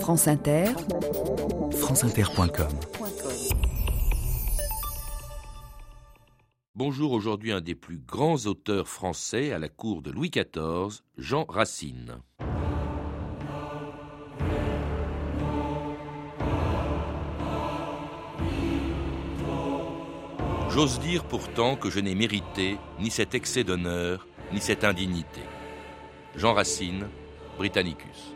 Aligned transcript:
France 0.00 0.28
Inter, 0.28 0.66
franceinter.com. 1.72 2.68
Bonjour, 6.74 7.12
aujourd'hui 7.12 7.52
un 7.52 7.60
des 7.60 7.74
plus 7.74 7.98
grands 7.98 8.46
auteurs 8.46 8.86
français 8.86 9.52
à 9.52 9.58
la 9.58 9.68
cour 9.68 10.02
de 10.02 10.10
Louis 10.10 10.30
XIV, 10.30 11.02
Jean 11.18 11.44
Racine. 11.48 12.18
J'ose 20.70 21.00
dire 21.00 21.24
pourtant 21.24 21.74
que 21.76 21.90
je 21.90 21.98
n'ai 22.00 22.14
mérité 22.14 22.76
ni 23.00 23.10
cet 23.10 23.34
excès 23.34 23.64
d'honneur, 23.64 24.28
ni 24.52 24.60
cette 24.60 24.84
indignité. 24.84 25.40
Jean 26.36 26.52
Racine, 26.52 27.08
Britannicus. 27.56 28.35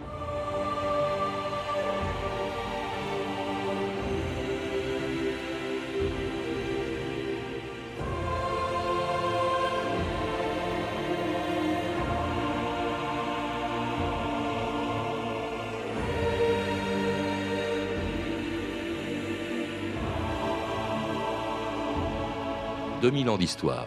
2000 23.01 23.31
ans 23.31 23.39
d'histoire. 23.39 23.87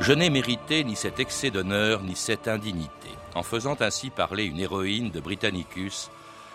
Je 0.00 0.12
n'ai 0.12 0.30
mérité 0.30 0.84
ni 0.84 0.96
cet 0.96 1.20
excès 1.20 1.50
d'honneur, 1.50 2.02
ni 2.02 2.16
cette 2.16 2.48
indignité. 2.48 2.90
En 3.34 3.42
faisant 3.42 3.76
ainsi 3.80 4.08
parler 4.08 4.44
une 4.44 4.60
héroïne 4.60 5.10
de 5.10 5.20
Britannicus, 5.20 6.10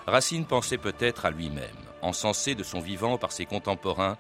Racine 0.08 0.46
pensait 0.46 0.78
peut-être 0.78 1.26
à 1.26 1.32
lui-même. 1.32 1.68
Encensé 2.02 2.56
de 2.56 2.64
son 2.64 2.80
vivant 2.80 3.18
par 3.18 3.32
ses 3.32 3.46
contemporains, 3.46 4.18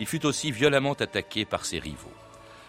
il 0.00 0.06
fut 0.06 0.26
aussi 0.26 0.50
violemment 0.50 0.94
attaqué 0.94 1.44
par 1.44 1.64
ses 1.64 1.78
rivaux. 1.78 2.08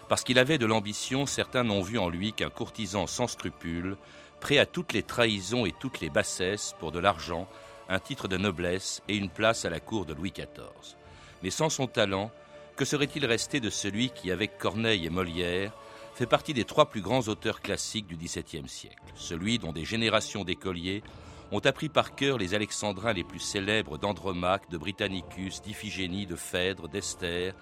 Parce 0.10 0.24
qu'il 0.24 0.38
avait 0.38 0.58
de 0.58 0.66
l'ambition, 0.66 1.26
certains 1.26 1.64
n'ont 1.64 1.82
vu 1.82 1.98
en 1.98 2.10
lui 2.10 2.34
qu'un 2.34 2.50
courtisan 2.50 3.08
sans 3.08 3.28
scrupules, 3.28 3.96
prêt 4.42 4.58
à 4.58 4.66
toutes 4.66 4.92
les 4.92 5.04
trahisons 5.04 5.66
et 5.66 5.72
toutes 5.72 6.02
les 6.02 6.10
bassesses 6.10 6.76
pour 6.80 6.92
de 6.92 7.00
l'argent, 7.00 7.48
un 7.88 8.00
titre 8.00 8.28
de 8.28 8.36
noblesse 8.36 9.02
et 9.08 9.16
une 9.16 9.30
place 9.30 9.64
à 9.64 9.70
la 9.70 9.80
cour 9.80 10.06
de 10.06 10.14
Louis 10.14 10.32
XIV. 10.32 10.98
Mais 11.44 11.52
sans 11.52 11.70
son 11.70 11.88
talent, 11.88 12.32
que 12.76 12.84
serait-il 12.84 13.26
resté 13.26 13.60
de 13.60 13.70
celui 13.70 14.10
qui, 14.10 14.32
avec 14.32 14.58
Corneille 14.58 15.06
et 15.06 15.10
Molière, 15.10 15.72
fait 16.16 16.26
partie 16.26 16.54
des 16.54 16.66
trois 16.66 16.90
plus 16.90 17.02
grands 17.02 17.28
auteurs 17.28 17.62
classiques 17.62 18.08
du 18.08 18.18
XVIIe 18.18 18.68
siècle, 18.68 19.02
celui 19.16 19.60
dont 19.60 19.72
des 19.72 19.86
générations 19.86 20.44
d'écoliers 20.44 21.04
ont 21.52 21.60
appris 21.60 21.90
par 21.90 22.16
cœur 22.16 22.38
les 22.38 22.54
alexandrins 22.54 23.14
les 23.14 23.24
plus 23.24 23.40
célèbres 23.40 23.98
d'Andromaque, 23.98 24.70
de 24.70 24.78
Britannicus, 24.78 25.62
d'Iphigénie, 25.62 26.26
de 26.26 26.36
Phèdre, 26.36 26.90
d'Esther, 26.90 27.54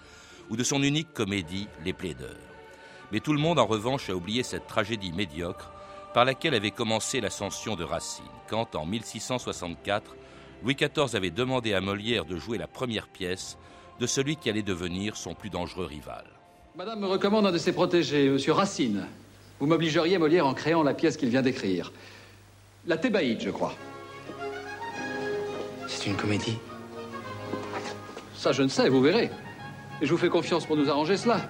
ou 0.48 0.56
de 0.56 0.64
son 0.64 0.82
unique 0.82 1.12
comédie, 1.12 1.68
Les 1.84 1.92
Plaideurs. 1.92 2.36
Mais 3.12 3.20
tout 3.20 3.32
le 3.32 3.40
monde, 3.40 3.58
en 3.58 3.66
revanche, 3.66 4.08
a 4.08 4.14
oublié 4.14 4.42
cette 4.42 4.66
tragédie 4.66 5.12
médiocre 5.12 5.72
par 6.12 6.24
laquelle 6.24 6.54
avait 6.54 6.70
commencé 6.70 7.20
l'ascension 7.20 7.76
de 7.76 7.84
Racine, 7.84 8.24
quand, 8.48 8.74
en 8.74 8.84
1664, 8.84 10.16
Louis 10.62 10.74
XIV 10.74 11.14
avait 11.14 11.30
demandé 11.30 11.72
à 11.72 11.80
Molière 11.80 12.24
de 12.24 12.36
jouer 12.36 12.58
la 12.58 12.66
première 12.66 13.08
pièce 13.08 13.56
de 13.98 14.06
celui 14.06 14.36
qui 14.36 14.50
allait 14.50 14.62
devenir 14.62 15.16
son 15.16 15.34
plus 15.34 15.50
dangereux 15.50 15.86
rival. 15.86 16.24
Madame 16.76 17.00
me 17.00 17.06
recommande 17.06 17.46
un 17.46 17.52
de 17.52 17.58
ses 17.58 17.72
protégés, 17.72 18.28
Monsieur 18.28 18.52
Racine. 18.52 19.06
Vous 19.58 19.66
m'obligeriez, 19.66 20.18
Molière, 20.18 20.46
en 20.46 20.54
créant 20.54 20.82
la 20.82 20.94
pièce 20.94 21.16
qu'il 21.16 21.28
vient 21.28 21.42
d'écrire. 21.42 21.92
La 22.86 22.96
Thébaïde, 22.96 23.40
je 23.40 23.50
crois. 23.50 23.74
C'est 25.86 26.06
une 26.06 26.16
comédie? 26.16 26.56
Ça, 28.34 28.52
je 28.52 28.62
ne 28.62 28.68
sais, 28.68 28.88
vous 28.88 29.02
verrez. 29.02 29.30
Et 30.00 30.06
je 30.06 30.10
vous 30.10 30.18
fais 30.18 30.30
confiance 30.30 30.64
pour 30.64 30.76
nous 30.76 30.88
arranger 30.88 31.18
cela. 31.18 31.40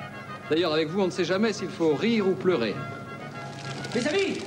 D'ailleurs, 0.51 0.73
avec 0.73 0.89
vous, 0.89 1.01
on 1.01 1.07
ne 1.07 1.13
sait 1.13 1.25
jamais 1.25 1.53
s'il 1.53 1.69
faut 1.69 1.95
rire 1.95 2.27
ou 2.27 2.35
pleurer. 2.35 2.75
Mes 3.95 4.07
amis 4.07 4.39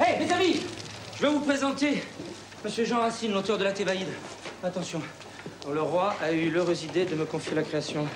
Hé, 0.00 0.18
mes 0.18 0.32
amis 0.32 0.60
Je 1.16 1.22
vais 1.22 1.28
vous 1.28 1.40
présenter 1.40 2.02
Monsieur 2.64 2.84
Jean 2.84 3.00
Racine, 3.00 3.32
l'auteur 3.32 3.58
de 3.58 3.64
la 3.64 3.72
Thébaïde. 3.72 4.08
Attention, 4.64 5.00
le 5.70 5.82
roi 5.82 6.16
a 6.22 6.32
eu 6.32 6.50
l'heureuse 6.50 6.82
idée 6.84 7.04
de 7.04 7.14
me 7.14 7.24
confier 7.24 7.54
la 7.54 7.62
création. 7.62 8.06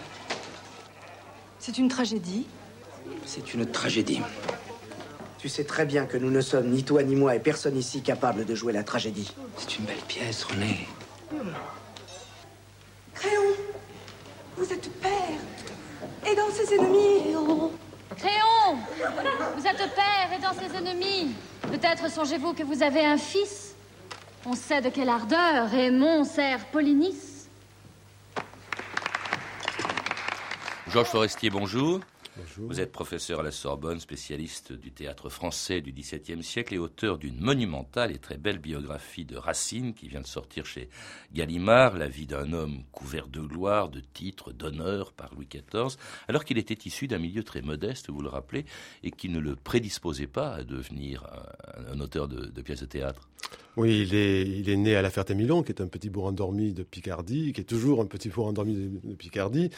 C'est 1.59 1.79
une 1.79 1.89
tragédie 1.89 2.47
C'est 3.27 3.55
une 3.55 3.67
tragédie. 3.67 4.21
Tu 5.39 5.49
sais 5.49 5.65
très 5.65 5.85
bien 5.87 6.07
que 6.07 6.17
nous 6.17 6.31
ne 6.31 6.41
sommes 6.41 6.71
ni 6.71 6.85
toi 6.85 7.03
ni 7.03 7.17
moi 7.17 7.37
et 7.37 7.41
personne 7.41 7.77
ici 7.77 8.03
capable 8.03 8.45
de 8.45 8.55
jouer 8.55 8.73
la 8.73 8.83
tragédie. 8.83 9.33
C'est 9.57 9.79
une 9.79 9.85
belle 9.85 9.97
pièce, 10.09 10.45
René. 10.45 10.89
Créon 13.15 13.43
Vous 14.57 14.73
êtes 14.73 14.91
père 15.01 15.11
Et 16.31 16.35
dans 16.35 16.51
ses 16.51 16.75
ennemis 16.75 17.35
Créon 18.17 18.77
Vous 19.57 19.67
êtes 19.67 19.95
père 19.95 20.31
et 20.37 20.43
dans 20.43 20.53
ses 20.53 20.77
ennemis. 20.77 21.33
Peut-être 21.63 22.10
songez-vous 22.21 22.53
que 22.53 22.63
vous 22.63 22.83
avez 22.83 23.03
un 23.03 23.17
fils? 23.17 23.75
On 24.45 24.55
sait 24.55 24.83
de 24.83 24.91
quelle 24.91 25.09
ardeur 25.09 25.71
Raymond 25.71 26.25
sert 26.25 26.67
Polynice. 26.67 27.49
Georges 30.89 31.09
Forestier, 31.09 31.49
bonjour. 31.49 32.01
Vous 32.57 32.81
êtes 32.81 32.93
professeur 32.93 33.41
à 33.41 33.43
la 33.43 33.51
Sorbonne, 33.51 34.01
spécialiste 34.01 34.73
du 34.73 34.93
théâtre 34.93 35.29
français 35.29 35.81
du 35.81 35.93
XVIIe 35.93 36.43
siècle 36.43 36.75
et 36.75 36.79
auteur 36.79 37.19
d'une 37.19 37.41
monumentale 37.41 38.13
et 38.13 38.19
très 38.19 38.37
belle 38.37 38.59
biographie 38.59 39.25
de 39.25 39.37
Racine 39.37 39.95
qui 39.95 40.09
vient 40.09 40.21
de 40.21 40.27
sortir 40.27 40.65
chez 40.65 40.89
Gallimard, 41.33 41.97
la 41.97 42.09
vie 42.09 42.27
d'un 42.27 42.53
homme 42.53 42.85
couvert 42.93 43.29
de 43.29 43.41
gloire, 43.41 43.89
de 43.89 44.01
titres, 44.01 44.53
d'honneur 44.53 45.13
par 45.13 45.35
Louis 45.35 45.49
XIV, 45.49 45.97
alors 46.29 46.45
qu'il 46.45 46.59
était 46.59 46.79
issu 46.85 47.09
d'un 47.09 47.19
milieu 47.19 47.43
très 47.43 47.63
modeste, 47.63 48.11
vous 48.11 48.23
le 48.23 48.29
rappelez, 48.29 48.65
et 49.03 49.11
qui 49.11 49.29
ne 49.29 49.41
le 49.41 49.57
prédisposait 49.57 50.27
pas 50.27 50.55
à 50.55 50.63
devenir 50.63 51.27
un, 51.89 52.01
auteur 52.01 52.29
de, 52.29 52.63
pièces 52.63 52.81
de 52.81 52.87
théâtre. 52.87 53.30
Oui, 53.77 54.07
il 54.11 54.69
est, 54.69 54.77
né 54.77 54.97
à 54.97 55.03
La 55.03 55.11
Ferté-Milon, 55.11 55.63
qui 55.63 55.71
est 55.71 55.81
un 55.81 55.87
petit 55.87 56.11
bourg 56.11 56.27
endormi 56.27 56.73
de 56.73 56.83
Picardie, 56.83 57.53
qui 57.53 57.61
est 57.61 57.65
toujours 57.65 58.01
un 58.01 58.07
petit 58.07 58.29
bourg 58.29 58.47
endormi 58.47 58.75
de, 59.05 59.15
Picardie. 59.15 59.71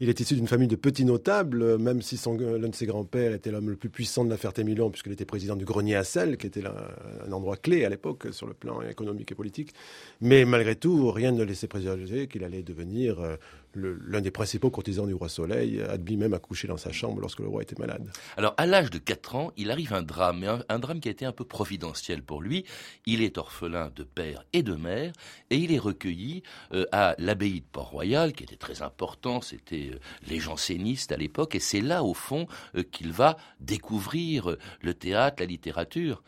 Il 0.00 0.08
est 0.08 0.20
issu 0.20 0.36
d'une 0.36 0.46
famille 0.46 0.68
de 0.68 0.76
petits 0.76 1.04
notables, 1.04 1.76
même 1.76 2.02
si 2.02 2.18
l'un 2.26 2.68
de 2.68 2.74
ses 2.74 2.86
grands-pères 2.86 3.34
était 3.34 3.50
l'homme 3.50 3.68
le 3.68 3.76
plus 3.76 3.90
puissant 3.90 4.24
de 4.24 4.30
la 4.30 4.36
Ferté-Milon, 4.36 4.90
puisqu'il 4.90 5.12
était 5.12 5.24
président 5.24 5.56
du 5.56 5.64
grenier 5.64 5.96
à 5.96 6.04
sel, 6.04 6.36
qui 6.36 6.46
était 6.46 6.62
un 6.64 7.32
endroit 7.32 7.56
clé 7.56 7.84
à 7.84 7.88
l'époque 7.88 8.28
sur 8.30 8.46
le 8.46 8.54
plan 8.54 8.80
économique 8.80 9.32
et 9.32 9.34
politique. 9.34 9.74
Mais 10.20 10.44
malgré 10.44 10.76
tout, 10.76 11.10
rien 11.10 11.32
ne 11.32 11.42
laissait 11.42 11.68
présager 11.68 12.28
qu'il 12.28 12.44
allait 12.44 12.62
devenir 12.62 13.20
euh, 13.20 13.36
l'un 13.74 14.20
des 14.20 14.30
principaux 14.30 14.70
courtisans 14.70 15.06
du 15.06 15.14
roi 15.14 15.28
Soleil, 15.28 15.80
admis 15.80 16.16
même 16.16 16.34
à 16.34 16.38
coucher 16.38 16.68
dans 16.68 16.76
sa 16.76 16.92
chambre 16.92 17.20
lorsque 17.20 17.40
le 17.40 17.48
roi 17.48 17.62
était 17.62 17.76
malade. 17.78 18.10
Alors, 18.36 18.54
à 18.56 18.66
l'âge 18.66 18.90
de 18.90 18.98
4 18.98 19.36
ans, 19.36 19.52
il 19.56 19.70
arrive 19.70 19.92
un 19.92 20.02
drame, 20.02 20.62
un, 20.68 20.78
drame 20.78 21.00
qui 21.00 21.08
a 21.08 21.10
été 21.10 21.24
un 21.24 21.32
peu 21.32 21.44
providentiel 21.44 22.22
pour 22.22 22.42
lui. 22.42 22.64
Il 23.06 23.22
est 23.22 23.38
orphelin 23.38 23.90
de 23.94 24.02
père 24.02 24.44
et 24.52 24.62
de 24.62 24.74
mère, 24.74 25.12
et 25.50 25.56
il 25.56 25.72
est 25.72 25.78
recueilli 25.78 26.42
euh, 26.72 26.86
à 26.92 27.14
l'abbaye 27.18 27.60
de 27.60 27.66
Port-Royal, 27.70 28.32
qui 28.32 28.44
était 28.44 28.56
très 28.56 28.82
important, 28.82 29.40
c'était 29.40 29.90
euh, 29.92 29.98
les 30.28 30.38
jansénistes 30.38 31.12
à 31.12 31.16
l'époque, 31.16 31.54
et 31.54 31.60
c'est 31.60 31.80
là, 31.80 32.04
au 32.04 32.14
fond, 32.14 32.46
euh, 32.74 32.82
qu'il 32.82 33.12
va 33.12 33.36
découvrir 33.60 34.56
le 34.80 34.94
théâtre, 34.94 35.36
la 35.40 35.46
littérature. 35.46 36.22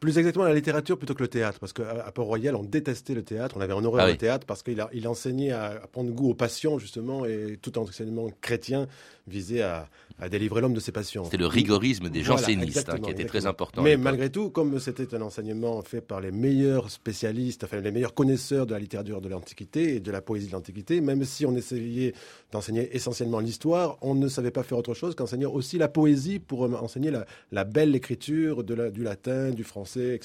Plus 0.00 0.18
exactement 0.18 0.44
la 0.44 0.54
littérature 0.54 0.96
plutôt 0.96 1.14
que 1.14 1.22
le 1.22 1.28
théâtre, 1.28 1.58
parce 1.58 1.72
qu'à 1.72 2.10
Port-Royal, 2.14 2.54
on 2.54 2.62
détestait 2.62 3.14
le 3.14 3.22
théâtre, 3.22 3.56
on 3.58 3.60
avait 3.60 3.72
en 3.72 3.84
horreur 3.84 4.04
ah 4.06 4.10
le 4.10 4.16
théâtre, 4.16 4.46
parce 4.46 4.62
qu'il 4.62 4.84
il 4.92 5.08
enseignait 5.08 5.50
à, 5.50 5.64
à, 5.82 5.86
prendre 5.86 6.10
goût 6.10 6.30
aux 6.30 6.34
passions, 6.34 6.78
justement, 6.78 7.24
et 7.24 7.58
tout 7.60 7.78
enseignement 7.78 8.28
chrétien 8.40 8.86
visait 9.26 9.62
à, 9.62 9.88
à 10.20 10.28
délivrer 10.28 10.60
l'homme 10.60 10.74
de 10.74 10.80
ses 10.80 10.92
passions. 10.92 11.24
C'était 11.24 11.36
le 11.36 11.46
rigorisme 11.46 12.08
des 12.08 12.22
jansénistes 12.22 12.88
hein, 12.88 12.98
qui 12.98 13.10
était 13.10 13.24
très 13.24 13.46
important. 13.46 13.82
Mais 13.82 13.96
malgré 13.96 14.30
tout, 14.30 14.50
comme 14.50 14.78
c'était 14.80 15.14
un 15.14 15.22
enseignement 15.22 15.80
fait 15.82 16.00
par 16.00 16.20
les 16.20 16.32
meilleurs 16.32 16.90
spécialistes, 16.90 17.64
enfin 17.64 17.80
les 17.80 17.92
meilleurs 17.92 18.14
connaisseurs 18.14 18.66
de 18.66 18.72
la 18.72 18.80
littérature 18.80 19.20
de 19.20 19.28
l'Antiquité 19.28 19.96
et 19.96 20.00
de 20.00 20.10
la 20.10 20.20
poésie 20.20 20.48
de 20.48 20.52
l'Antiquité, 20.52 21.00
même 21.00 21.24
si 21.24 21.46
on 21.46 21.54
essayait 21.54 22.14
d'enseigner 22.50 22.94
essentiellement 22.96 23.38
l'histoire, 23.38 23.96
on 24.00 24.14
ne 24.14 24.28
savait 24.28 24.50
pas 24.50 24.64
faire 24.64 24.78
autre 24.78 24.94
chose 24.94 25.14
qu'enseigner 25.14 25.46
aussi 25.46 25.78
la 25.78 25.88
poésie 25.88 26.40
pour 26.40 26.62
enseigner 26.62 27.12
la, 27.52 27.64
belle 27.64 27.94
écriture 27.94 28.64
de 28.64 28.90
du 28.90 29.02
latin, 29.02 29.50
du 29.50 29.64
français, 29.64 29.87
Et 29.96 30.20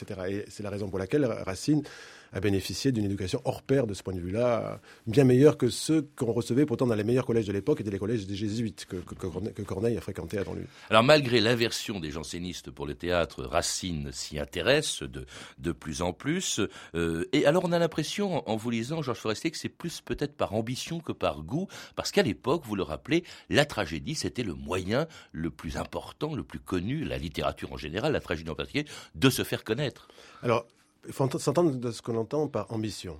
c'est 0.50 0.64
la 0.64 0.70
raison 0.70 0.90
pour 0.90 1.00
laquelle 1.00 1.26
Racine 1.26 1.84
a 2.34 2.40
bénéficié 2.40 2.92
d'une 2.92 3.06
éducation 3.06 3.42
hors 3.46 3.62
pair 3.62 3.88
de 3.88 3.94
ce 3.94 4.04
point 4.04 4.14
de 4.14 4.20
vue-là, 4.20 4.82
bien 5.08 5.24
meilleure 5.24 5.58
que 5.58 5.70
ceux 5.70 6.08
qu'on 6.16 6.34
recevait 6.34 6.66
pourtant 6.66 6.88
dans 6.88 6.96
les 6.96 7.04
meilleurs 7.04 7.26
collèges 7.26 7.48
de 7.48 7.54
l'époque, 7.54 7.82
étaient 7.82 7.92
les 7.92 8.00
collèges 8.00 8.26
des 8.26 8.36
jésuites 8.36 8.86
que, 8.86 8.98
que, 8.98 9.62
Corneille 9.62 9.98
a 9.98 10.02
fréquenté 10.02 10.38
avant 10.38 10.54
lui. 10.54 10.64
Alors 10.90 11.04
malgré 11.04 11.40
l'inversion 11.40 12.00
des 12.00 12.12
jansénistes 12.12 12.72
pour 12.72 12.86
le 12.86 12.96
théâtre, 12.96 13.44
Racine 13.44 14.12
s'y 14.12 14.40
intéresse 14.40 15.04
de, 15.04 15.26
de 15.60 15.72
plus 15.72 16.02
en 16.02 16.14
plus. 16.14 16.60
Euh, 16.96 17.26
et 17.32 17.46
alors 17.46 17.66
on 17.66 17.72
a 17.72 17.80
l'impression, 17.80 18.48
en 18.50 18.56
vous 18.56 18.70
lisant, 18.70 19.02
Georges 19.02 19.20
Forestier, 19.20 19.52
que 19.52 19.58
c'est 19.58 19.70
plus 19.70 20.02
peut-être 20.02 20.36
par 20.36 20.54
ambition 20.54 21.00
que 21.00 21.12
par 21.12 21.44
goût, 21.44 21.68
parce 21.96 22.12
qu'à 22.12 22.24
l'époque, 22.24 22.64
vous 22.66 22.76
le 22.76 22.84
rappelez, 22.84 23.24
la 23.50 23.66
tragédie, 23.66 24.16
c'était 24.16 24.44
le 24.44 24.54
moyen 24.54 25.08
le 25.32 25.50
plus 25.50 25.78
important, 25.78 26.36
le 26.36 26.44
plus 26.44 26.60
connu, 26.60 27.04
la 27.04 27.18
littérature 27.18 27.72
en 27.74 27.78
général, 27.78 28.14
la 28.14 28.20
tragédie 28.20 28.50
en 28.50 28.56
particulier, 28.56 28.86
de 29.16 29.30
se 29.30 29.44
faire 29.44 29.64
connaître. 29.64 30.08
Alors, 30.42 30.66
il 31.08 31.14
faut 31.14 31.30
s'entendre 31.40 31.72
de 31.72 31.92
ce 31.92 32.02
qu'on 32.02 32.16
entend 32.16 32.48
par 32.48 32.72
ambition. 32.72 33.20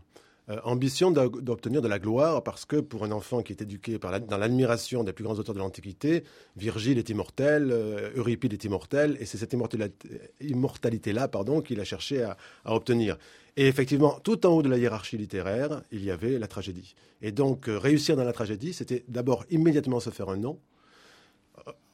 Euh, 0.50 0.60
ambition 0.66 1.10
d'obtenir 1.10 1.82
de 1.82 1.88
la 1.88 2.00
gloire 2.00 2.44
parce 2.44 2.66
que 2.66 2.76
pour 2.76 3.06
un 3.06 3.12
enfant 3.12 3.42
qui 3.44 3.54
est 3.54 3.62
éduqué 3.62 3.98
dans 3.98 4.38
l'admiration 4.38 5.06
des 5.06 5.14
plus 5.14 5.24
grands 5.24 5.36
auteurs 5.36 5.56
de 5.56 5.60
l'Antiquité, 5.60 6.26
Virgile 6.58 6.98
est 6.98 7.10
immortel, 7.10 7.70
euh, 7.72 8.12
Euripide 8.18 8.52
est 8.52 8.66
immortel, 8.66 9.16
et 9.22 9.26
c'est 9.26 9.38
cette 9.38 9.56
immortalité-là 10.42 11.30
pardon, 11.30 11.62
qu'il 11.62 11.80
a 11.80 11.86
cherché 11.86 12.24
à, 12.24 12.36
obtenir. 12.66 13.18
Et 13.56 13.68
effectivement, 13.68 14.20
tout 14.22 14.46
en 14.46 14.50
haut 14.50 14.62
de 14.62 14.68
la 14.68 14.78
hiérarchie 14.78 15.18
littéraire, 15.18 15.82
il 15.94 16.04
y 16.04 16.12
avait 16.12 16.38
la 16.38 16.48
tragédie. 16.48 16.94
Et 17.22 17.32
donc, 17.32 17.70
euh, 17.70 17.78
réussir 17.78 18.18
dans 18.18 18.26
la 18.26 18.34
tragédie, 18.34 18.74
c'était 18.74 19.06
d'abord 19.08 19.46
immédiatement 19.50 20.02
se 20.02 20.10
faire 20.10 20.28
un 20.28 20.38
nom, 20.38 20.60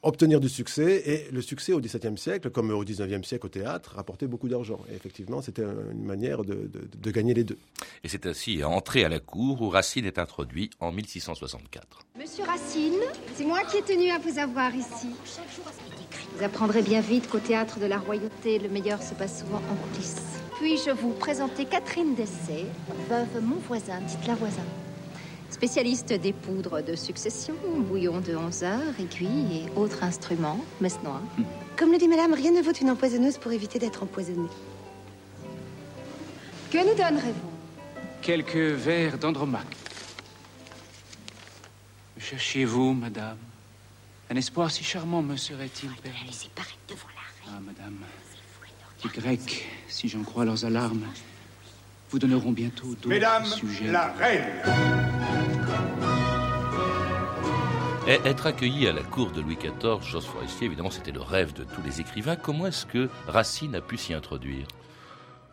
obtenir 0.02 0.40
du 0.40 0.48
succès. 0.48 1.02
Et 1.06 1.30
le 1.30 1.42
succès 1.42 1.72
au 1.72 1.80
XVIIe 1.80 2.16
siècle, 2.16 2.50
comme 2.50 2.70
au 2.70 2.84
XIXe 2.84 3.26
siècle 3.26 3.46
au 3.46 3.48
théâtre, 3.48 3.94
rapportait 3.96 4.26
beaucoup 4.26 4.48
d'argent. 4.48 4.80
Et 4.90 4.94
effectivement, 4.94 5.42
c'était 5.42 5.62
une 5.62 6.04
manière 6.04 6.44
de, 6.44 6.70
gagner 7.10 7.34
les 7.34 7.44
deux. 7.44 7.58
Et 8.04 8.08
c'est 8.08 8.26
ainsi 8.26 8.62
entré 8.64 9.04
à 9.04 9.08
la 9.08 9.20
cour 9.20 9.62
où 9.62 9.68
Racine 9.68 10.06
est 10.06 10.18
introduit 10.18 10.70
en 10.80 10.92
1664. 10.92 12.06
Monsieur 12.18 12.44
Racine, 12.44 13.00
c'est 13.34 13.44
moi 13.44 13.60
qui 13.64 13.78
ai 13.78 13.82
tenu 13.82 14.10
à 14.10 14.18
vous 14.18 14.38
avoir 14.38 14.74
ici. 14.74 15.08
Vous 16.36 16.44
apprendrez 16.44 16.82
bien 16.82 17.00
vite 17.00 17.28
qu'au 17.28 17.38
théâtre 17.38 17.80
de 17.80 17.86
la 17.86 17.98
royauté, 17.98 18.58
le 18.58 18.68
meilleur 18.68 19.02
se 19.02 19.14
passe 19.14 19.40
souvent 19.40 19.58
en 19.70 19.88
coulisses. 19.88 20.22
Puis-je 20.58 20.90
vous 20.90 21.12
présenter 21.12 21.64
Catherine 21.64 22.14
Dessay, 22.14 22.66
veuve 23.08 23.42
mon 23.42 23.56
voisin, 23.56 23.98
dites-la 24.00 24.34
voisin. 24.34 24.64
Spécialiste 25.50 26.12
des 26.12 26.32
poudres 26.32 26.82
de 26.82 26.94
succession, 26.94 27.54
bouillon 27.88 28.20
de 28.20 28.34
11 28.36 28.62
heures, 28.62 28.94
aiguilles 29.00 29.66
et 29.66 29.78
autres 29.78 30.04
instruments, 30.04 30.64
messe 30.80 30.98
noire. 31.02 31.22
Comme 31.76 31.92
le 31.92 31.98
dit 31.98 32.08
madame, 32.08 32.32
rien 32.34 32.52
ne 32.52 32.62
vaut 32.62 32.72
une 32.72 32.90
empoisonneuse 32.90 33.36
pour 33.36 33.52
éviter 33.52 33.78
d'être 33.78 34.02
empoisonnée. 34.02 34.48
Que 36.70 36.78
nous 36.78 36.94
donnerez-vous? 36.94 37.50
Quelques 38.22 38.54
verres 38.56 39.18
d'Andromaque. 39.18 39.66
Cherchiez-vous, 42.18 42.92
madame? 42.94 43.38
Un 44.30 44.36
espoir 44.36 44.70
si 44.70 44.84
charmant 44.84 45.22
me 45.22 45.36
serait-il 45.36 45.90
permis 45.96 46.26
Laissez 46.26 46.48
paraître 46.54 46.76
devant 46.88 47.08
la 47.08 47.50
reine. 47.52 47.56
Ah, 47.56 47.60
madame, 47.66 47.98
les 49.02 49.10
Grecs, 49.20 49.66
si 49.88 50.08
j'en 50.08 50.22
crois 50.22 50.44
leurs 50.44 50.64
alarmes, 50.64 51.06
vous 52.10 52.18
donneront 52.20 52.52
bientôt 52.52 52.88
d'autres 52.88 53.08
Mesdames, 53.08 53.44
sujets. 53.46 53.90
la 53.90 54.12
reine 54.12 55.19
être 58.08 58.46
accueilli 58.46 58.86
à 58.86 58.92
la 58.92 59.02
cour 59.02 59.30
de 59.30 59.40
Louis 59.40 59.56
XIV, 59.56 60.02
Jos 60.02 60.20
Forestier, 60.22 60.66
évidemment, 60.66 60.90
c'était 60.90 61.12
le 61.12 61.20
rêve 61.20 61.52
de 61.52 61.64
tous 61.64 61.82
les 61.84 62.00
écrivains. 62.00 62.36
Comment 62.36 62.66
est-ce 62.66 62.86
que 62.86 63.08
Racine 63.26 63.74
a 63.74 63.80
pu 63.80 63.96
s'y 63.96 64.14
introduire? 64.14 64.66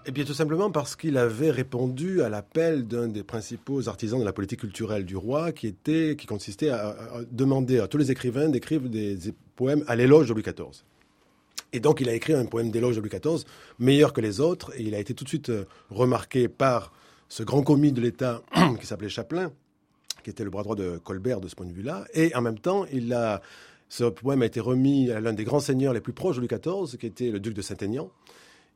Eh 0.05 0.11
bien, 0.11 0.23
tout 0.23 0.33
simplement 0.33 0.71
parce 0.71 0.95
qu'il 0.95 1.17
avait 1.17 1.51
répondu 1.51 2.21
à 2.21 2.29
l'appel 2.29 2.87
d'un 2.87 3.09
des 3.09 3.23
principaux 3.23 3.89
artisans 3.89 4.19
de 4.19 4.25
la 4.25 4.31
politique 4.31 4.61
culturelle 4.61 5.03
du 5.03 5.17
roi, 5.17 5.51
qui 5.51 5.67
était, 5.67 6.15
qui 6.17 6.25
consistait 6.25 6.69
à, 6.69 6.95
demander 7.29 7.79
à 7.79 7.87
tous 7.87 7.97
les 7.97 8.11
écrivains 8.11 8.47
d'écrire 8.47 8.79
des, 8.81 9.17
poèmes 9.57 9.83
à 9.87 9.95
l'éloge 9.95 10.29
de 10.29 10.33
Louis 10.33 10.43
XIV. 10.43 10.83
Et 11.73 11.81
donc, 11.81 11.99
il 11.99 12.07
a 12.07 12.13
écrit 12.13 12.33
un 12.33 12.45
poème 12.45 12.71
d'éloge 12.71 12.95
de 12.95 13.01
Louis 13.01 13.09
XIV, 13.09 13.43
meilleur 13.79 14.13
que 14.13 14.21
les 14.21 14.39
autres, 14.39 14.71
et 14.77 14.83
il 14.83 14.95
a 14.95 14.99
été 14.99 15.13
tout 15.13 15.25
de 15.25 15.29
suite 15.29 15.49
euh, 15.49 15.65
remarqué 15.89 16.47
par 16.47 16.93
ce 17.27 17.43
grand 17.43 17.63
commis 17.63 17.91
de 17.91 17.99
l'État 17.99 18.41
qui 18.79 18.85
s'appelait 18.85 19.09
Chaplin, 19.09 19.51
qui 20.27 20.31
était 20.31 20.43
le 20.43 20.49
bras 20.49 20.61
droit 20.61 20.75
de 20.75 20.97
Colbert 20.97 21.39
de 21.39 21.47
ce 21.47 21.55
point 21.55 21.65
de 21.65 21.71
vue-là. 21.71 22.03
Et 22.13 22.35
en 22.35 22.41
même 22.41 22.59
temps, 22.59 22.85
il 22.91 23.13
a, 23.13 23.41
ce 23.87 24.03
poème 24.03 24.41
a 24.41 24.45
été 24.45 24.59
remis 24.59 25.09
à 25.09 25.21
l'un 25.21 25.31
des 25.31 25.45
grands 25.45 25.61
seigneurs 25.61 25.93
les 25.93 26.01
plus 26.01 26.11
proches 26.11 26.35
de 26.35 26.41
Louis 26.41 26.49
XIV, 26.49 26.97
qui 26.97 27.05
était 27.05 27.31
le 27.31 27.39
duc 27.39 27.53
de 27.53 27.61
Saint-Aignan. 27.61 28.11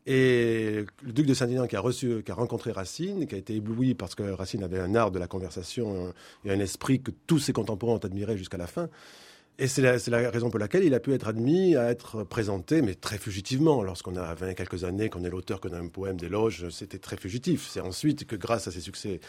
Et 0.07 0.85
le 1.03 1.11
duc 1.11 1.25
de 1.25 1.33
Saint-Aignan 1.33 1.67
qui 1.67 1.75
a 1.75 1.81
reçu, 1.81 2.23
qui 2.23 2.31
a 2.31 2.35
rencontré 2.35 2.71
Racine, 2.71 3.27
qui 3.27 3.35
a 3.35 3.37
été 3.37 3.53
ébloui 3.53 3.95
parce 3.95 4.15
que 4.15 4.23
Racine 4.23 4.63
avait 4.63 4.79
un 4.79 4.95
art 4.95 5.11
de 5.11 5.19
la 5.19 5.27
conversation 5.27 6.13
et 6.45 6.51
un 6.51 6.59
esprit 6.61 7.01
que 7.01 7.11
tous 7.27 7.39
ses 7.39 7.51
contemporains 7.51 7.95
ont 7.95 8.05
admiré 8.05 8.37
jusqu'à 8.37 8.57
la 8.57 8.67
fin. 8.67 8.87
Et 9.59 9.67
c'est 9.67 9.81
la, 9.81 10.29
raison 10.31 10.49
pour 10.49 10.59
laquelle 10.59 10.83
il 10.83 10.93
a 10.95 10.99
pu 10.99 11.13
être 11.13 11.27
admis 11.27 11.75
à 11.75 11.91
être 11.91 12.23
présenté, 12.23 12.81
mais 12.81 12.95
très 12.95 13.19
fugitivement. 13.19 13.83
Lorsqu'on 13.83 14.15
a 14.15 14.33
20 14.33 14.55
quelques 14.55 14.85
années, 14.85 15.09
qu'on 15.09 15.23
est 15.23 15.29
l'auteur 15.29 15.59
d'un 15.59 15.87
poème 15.87 16.17
d'éloge, 16.17 16.69
c'était 16.69 16.97
très 16.97 17.15
fugitif. 17.15 17.67
C'est 17.69 17.79
ensuite 17.79 18.25
que, 18.25 18.35
grâce 18.35 18.67
à 18.67 18.71
ses 18.71 18.81
succès 18.81 19.19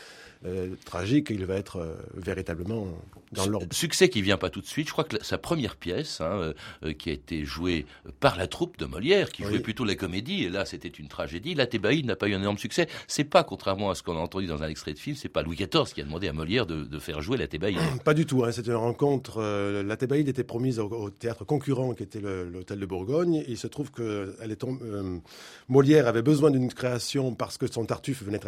euh, 0.47 0.71
tragiques, 0.87 1.29
il 1.31 1.45
va 1.45 1.57
être 1.57 1.77
euh, 1.77 1.95
véritablement 2.15 2.89
dans 3.33 3.47
l'ordre. 3.47 3.67
Succès 3.73 4.09
qui 4.09 4.23
vient 4.23 4.39
pas 4.39 4.49
tout 4.49 4.61
de 4.61 4.67
suite. 4.67 4.89
Je 4.89 4.93
crois 4.93 5.05
que 5.05 5.23
sa 5.23 5.37
première 5.37 5.77
pièce, 5.77 6.21
hein, 6.23 6.55
euh, 6.85 6.93
qui 6.95 7.11
a 7.11 7.13
été 7.13 7.45
jouée 7.45 7.85
par 8.21 8.37
la 8.37 8.47
troupe 8.47 8.79
de 8.79 8.87
Molière, 8.87 9.31
qui 9.31 9.43
jouait 9.43 9.61
plutôt 9.61 9.85
la 9.85 9.97
comédie, 9.97 10.45
et 10.45 10.49
là 10.49 10.65
c'était 10.65 10.89
une 10.89 11.09
tragédie. 11.09 11.55
La 11.55 11.67
Thébaïde 11.67 12.07
n'a 12.07 12.17
pas 12.17 12.29
eu 12.29 12.35
un 12.35 12.41
énorme 12.41 12.59
succès. 12.59 12.89
C'est 13.07 13.25
pas, 13.25 13.45
contrairement 13.45 13.91
à 13.91 13.95
ce 13.95 14.03
qu'on 14.03 14.17
a 14.17 14.21
entendu 14.21 14.47
dans 14.47 14.63
un 14.63 14.69
extrait 14.69 14.95
de 14.95 14.99
film, 14.99 15.15
c'est 15.15 15.29
pas 15.29 15.43
Louis 15.43 15.57
XIV 15.57 15.93
qui 15.93 16.01
a 16.01 16.05
demandé 16.05 16.29
à 16.29 16.33
Molière 16.33 16.65
de, 16.65 16.99
faire 16.99 17.21
jouer 17.21 17.37
la 17.37 17.49
Thébaïde. 17.49 17.79
Pas 18.05 18.15
du 18.15 18.25
tout. 18.25 18.45
Hein, 18.45 18.53
c'est 18.53 18.67
une 18.67 18.75
rencontre. 18.75 19.43
la 19.43 19.97
Thébaïde 19.97 20.12
était 20.20 20.44
promise 20.44 20.79
au, 20.79 21.11
théâtre 21.11 21.44
concurrent 21.44 21.94
qui 21.94 22.03
était 22.03 22.20
l'hôtel 22.20 22.79
de 22.79 22.87
Bourgogne. 22.87 23.44
il 23.49 23.59
se 23.59 23.67
trouve 23.67 23.91
que 23.91 24.37
euh, 24.41 25.19
Molière 25.69 26.06
avait 26.06 26.23
besoin 26.23 26.50
d'une 26.50 26.73
création 26.73 27.35
parce 27.35 27.59
que 27.59 27.70
son 27.70 27.85
Tartuffe 27.85 28.23
venait 28.23 28.41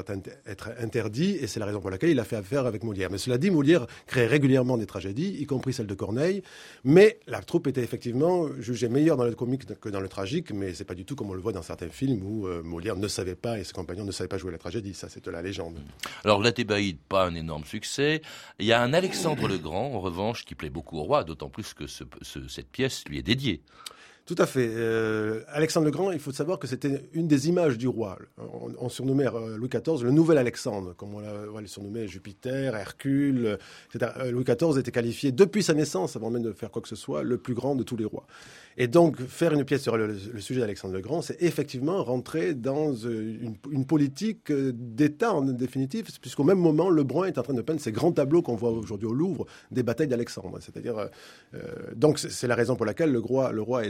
être, 0.46 0.70
interdit 0.78 1.37
et 1.40 1.46
c'est 1.46 1.61
la 1.61 1.66
raison 1.66 1.81
pour 1.81 1.90
laquelle 1.90 2.11
il 2.11 2.20
a 2.20 2.25
fait 2.25 2.37
affaire 2.37 2.66
avec 2.66 2.84
Molière. 2.84 3.11
Mais 3.11 3.19
cela 3.19 3.38
dit, 3.38 3.50
Molière 3.50 3.87
crée 4.06 4.26
régulièrement 4.26 4.78
des 4.78 4.87
tragédies, 4.87 5.37
y 5.40 5.46
compris 5.46 5.72
celle 5.72 5.87
de 5.87 5.94
Corneille. 5.94 6.43
Mais 6.84 7.19
la 7.26 7.40
troupe 7.40 7.66
était 7.66 7.82
effectivement 7.82 8.49
jugée 8.61 8.88
meilleure 8.88 9.16
dans 9.16 9.25
le 9.25 9.34
comique 9.34 9.66
que 9.81 9.88
dans 9.88 10.00
le 10.00 10.08
tragique, 10.08 10.52
mais 10.52 10.75
c'est 10.75 10.84
pas 10.84 10.94
du 10.94 11.05
tout 11.05 11.16
comme 11.16 11.31
on 11.31 11.34
le 11.34 11.40
voit 11.40 11.52
dans 11.52 11.62
certains 11.62 11.88
films 11.88 12.22
où 12.22 12.46
euh, 12.46 12.62
Molière 12.62 12.96
ne 12.96 13.08
savait 13.08 13.34
pas 13.34 13.58
et 13.58 13.64
ses 13.64 13.72
compagnons 13.72 14.05
ne 14.05 14.12
savaient 14.12 14.28
pas 14.28 14.38
jouer 14.38 14.52
la 14.52 14.58
tragédie. 14.58 14.94
Ça, 14.94 15.08
c'est 15.08 15.25
la 15.26 15.43
légende. 15.43 15.78
Alors, 16.25 16.40
la 16.40 16.52
Thébaïde, 16.52 16.99
pas 17.08 17.26
un 17.26 17.34
énorme 17.34 17.64
succès. 17.64 18.22
Il 18.58 18.66
y 18.66 18.72
a 18.72 18.82
un 18.82 18.93
Alexandre 18.93 19.49
le 19.49 19.58
Grand, 19.58 19.93
en 19.94 20.00
revanche, 20.00 20.44
qui 20.44 20.55
plaît 20.55 20.70
beaucoup 20.70 20.99
au 20.99 21.02
roi, 21.02 21.25
d'autant 21.25 21.49
plus 21.54 21.72
que 21.72 21.86
cette 21.86 22.70
pièce 22.70 23.04
lui 23.08 23.18
est 23.18 23.22
dédiée. 23.22 23.62
Tout 24.26 24.37
à 24.38 24.47
fait. 24.47 24.71
Euh, 24.73 25.43
Alexandre 25.49 25.85
le 25.85 25.91
Grand, 25.91 26.11
il 26.11 26.19
faut 26.19 26.32
savoir 26.32 26.59
que 26.59 26.67
c'était 26.67 27.11
une 27.12 27.29
des 27.29 27.49
images 27.50 27.76
du 27.76 27.88
roi. 27.88 28.19
On, 28.79 28.88
surnommait 28.88 29.26
euh, 29.26 29.59
Louis 29.59 29.69
XIV 29.69 30.03
le 30.03 30.12
nouvel 30.12 30.38
Alexandre, 30.38 30.94
comme 30.97 31.15
on, 31.15 31.61
le 31.61 31.67
surnommait 31.67 32.09
Jupiter, 32.09 32.75
Hercule, 32.75 33.59
etc. 33.94 34.12
Euh, 34.21 34.31
Louis 34.31 34.44
XIV 34.44 34.79
était 34.79 34.93
qualifié 34.93 35.31
depuis 35.31 35.62
sa 35.62 35.75
naissance, 35.75 36.17
avant 36.17 36.31
même 36.31 36.43
de 36.43 36.53
faire 36.53 36.71
quoi 36.71 36.81
que 36.81 36.88
ce 36.88 36.97
soit, 36.97 37.23
le 37.23 37.37
plus 37.37 37.53
grand 37.53 37.75
de 37.75 37.82
tous 37.82 37.99
les 37.99 38.06
rois. 38.06 38.26
Et 38.78 38.88
donc, 38.88 39.21
faire 39.21 39.52
une 39.52 39.64
pièce 39.64 39.83
sur 39.83 39.97
le, 39.99 40.16
sujet 40.38 40.61
d'Alexandre 40.61 40.95
le 40.95 41.00
Grand, 41.00 41.21
c'est 41.21 41.40
effectivement 41.43 42.02
rentrer 42.02 42.54
dans 42.54 42.95
une, 42.95 43.57
politique 43.87 44.50
d'État 44.50 45.35
en 45.35 45.43
définitive, 45.43 46.07
puisqu'au 46.21 46.45
même 46.45 46.59
moment, 46.59 46.88
Lebrun 46.88 47.26
est 47.26 47.38
en 47.38 47.43
train 47.43 47.54
de 47.54 47.62
peindre 47.62 47.81
ces 47.81 47.93
grands 47.93 48.11
tableaux 48.11 48.40
qu'on 48.40 48.57
voit 48.57 48.71
aujourd'hui 48.71 49.07
au 49.07 49.12
Louvre 49.12 49.47
des 49.71 49.83
batailles 49.83 50.09
d'Alexandre. 50.09 50.59
C'est-à-dire, 50.61 51.09
donc, 51.95 52.19
c'est 52.19 52.49
la 52.49 52.57
raison 52.57 52.75
pour 52.75 52.87
laquelle 52.87 53.12
le 53.12 53.21
roi, 53.21 53.52
le 53.52 53.62
roi 53.62 53.85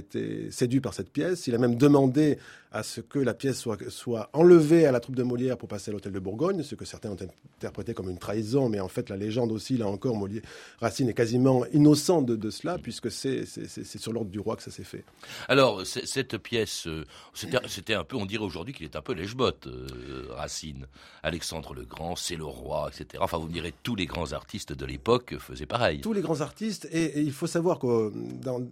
séduit 0.50 0.80
par 0.80 0.94
cette 0.94 1.10
pièce. 1.10 1.46
Il 1.46 1.54
a 1.54 1.58
même 1.58 1.76
demandé 1.76 2.38
à 2.74 2.82
ce 2.82 3.00
que 3.00 3.20
la 3.20 3.34
pièce 3.34 3.56
soit, 3.56 3.78
soit 3.88 4.28
enlevée 4.32 4.84
à 4.84 4.90
la 4.90 4.98
troupe 4.98 5.14
de 5.14 5.22
Molière 5.22 5.56
pour 5.56 5.68
passer 5.68 5.92
à 5.92 5.94
l'hôtel 5.94 6.12
de 6.12 6.18
Bourgogne, 6.18 6.64
ce 6.64 6.74
que 6.74 6.84
certains 6.84 7.10
ont 7.10 7.16
interprété 7.56 7.94
comme 7.94 8.10
une 8.10 8.18
trahison, 8.18 8.68
mais 8.68 8.80
en 8.80 8.88
fait, 8.88 9.10
la 9.10 9.16
légende 9.16 9.52
aussi, 9.52 9.76
là 9.76 9.86
encore, 9.86 10.16
Molière, 10.16 10.42
Racine 10.80 11.08
est 11.08 11.14
quasiment 11.14 11.64
innocent 11.66 12.20
de, 12.22 12.34
de 12.34 12.50
cela, 12.50 12.76
puisque 12.78 13.12
c'est 13.12 13.44
sur 13.46 14.12
l'ordre 14.12 14.30
du 14.30 14.40
roi 14.40 14.56
que 14.56 14.62
ça 14.64 14.72
s'est 14.72 14.82
fait. 14.82 15.04
Alors, 15.48 15.86
cette 15.86 16.36
pièce, 16.38 16.88
euh, 16.88 17.04
c'était 17.32 17.94
un 17.94 18.02
peu, 18.02 18.16
on 18.16 18.26
dirait 18.26 18.44
aujourd'hui 18.44 18.74
qu'il 18.74 18.84
est 18.84 18.96
un 18.96 19.02
peu 19.02 19.14
lèche-botte, 19.14 19.68
euh, 19.68 20.26
Racine. 20.30 20.86
Alexandre 21.22 21.74
le 21.74 21.84
Grand, 21.84 22.16
c'est 22.16 22.36
le 22.36 22.44
roi, 22.44 22.90
etc. 22.92 23.22
Enfin, 23.22 23.38
vous 23.38 23.46
me 23.46 23.52
direz, 23.52 23.72
tous 23.84 23.94
les 23.94 24.06
grands 24.06 24.32
artistes 24.32 24.72
de 24.72 24.84
l'époque 24.84 25.36
faisaient 25.38 25.64
pareil. 25.64 26.00
Tous 26.00 26.12
les 26.12 26.22
grands 26.22 26.40
artistes, 26.40 26.88
et, 26.90 27.20
il 27.20 27.32
faut 27.32 27.46
savoir 27.46 27.78
que 27.78 28.12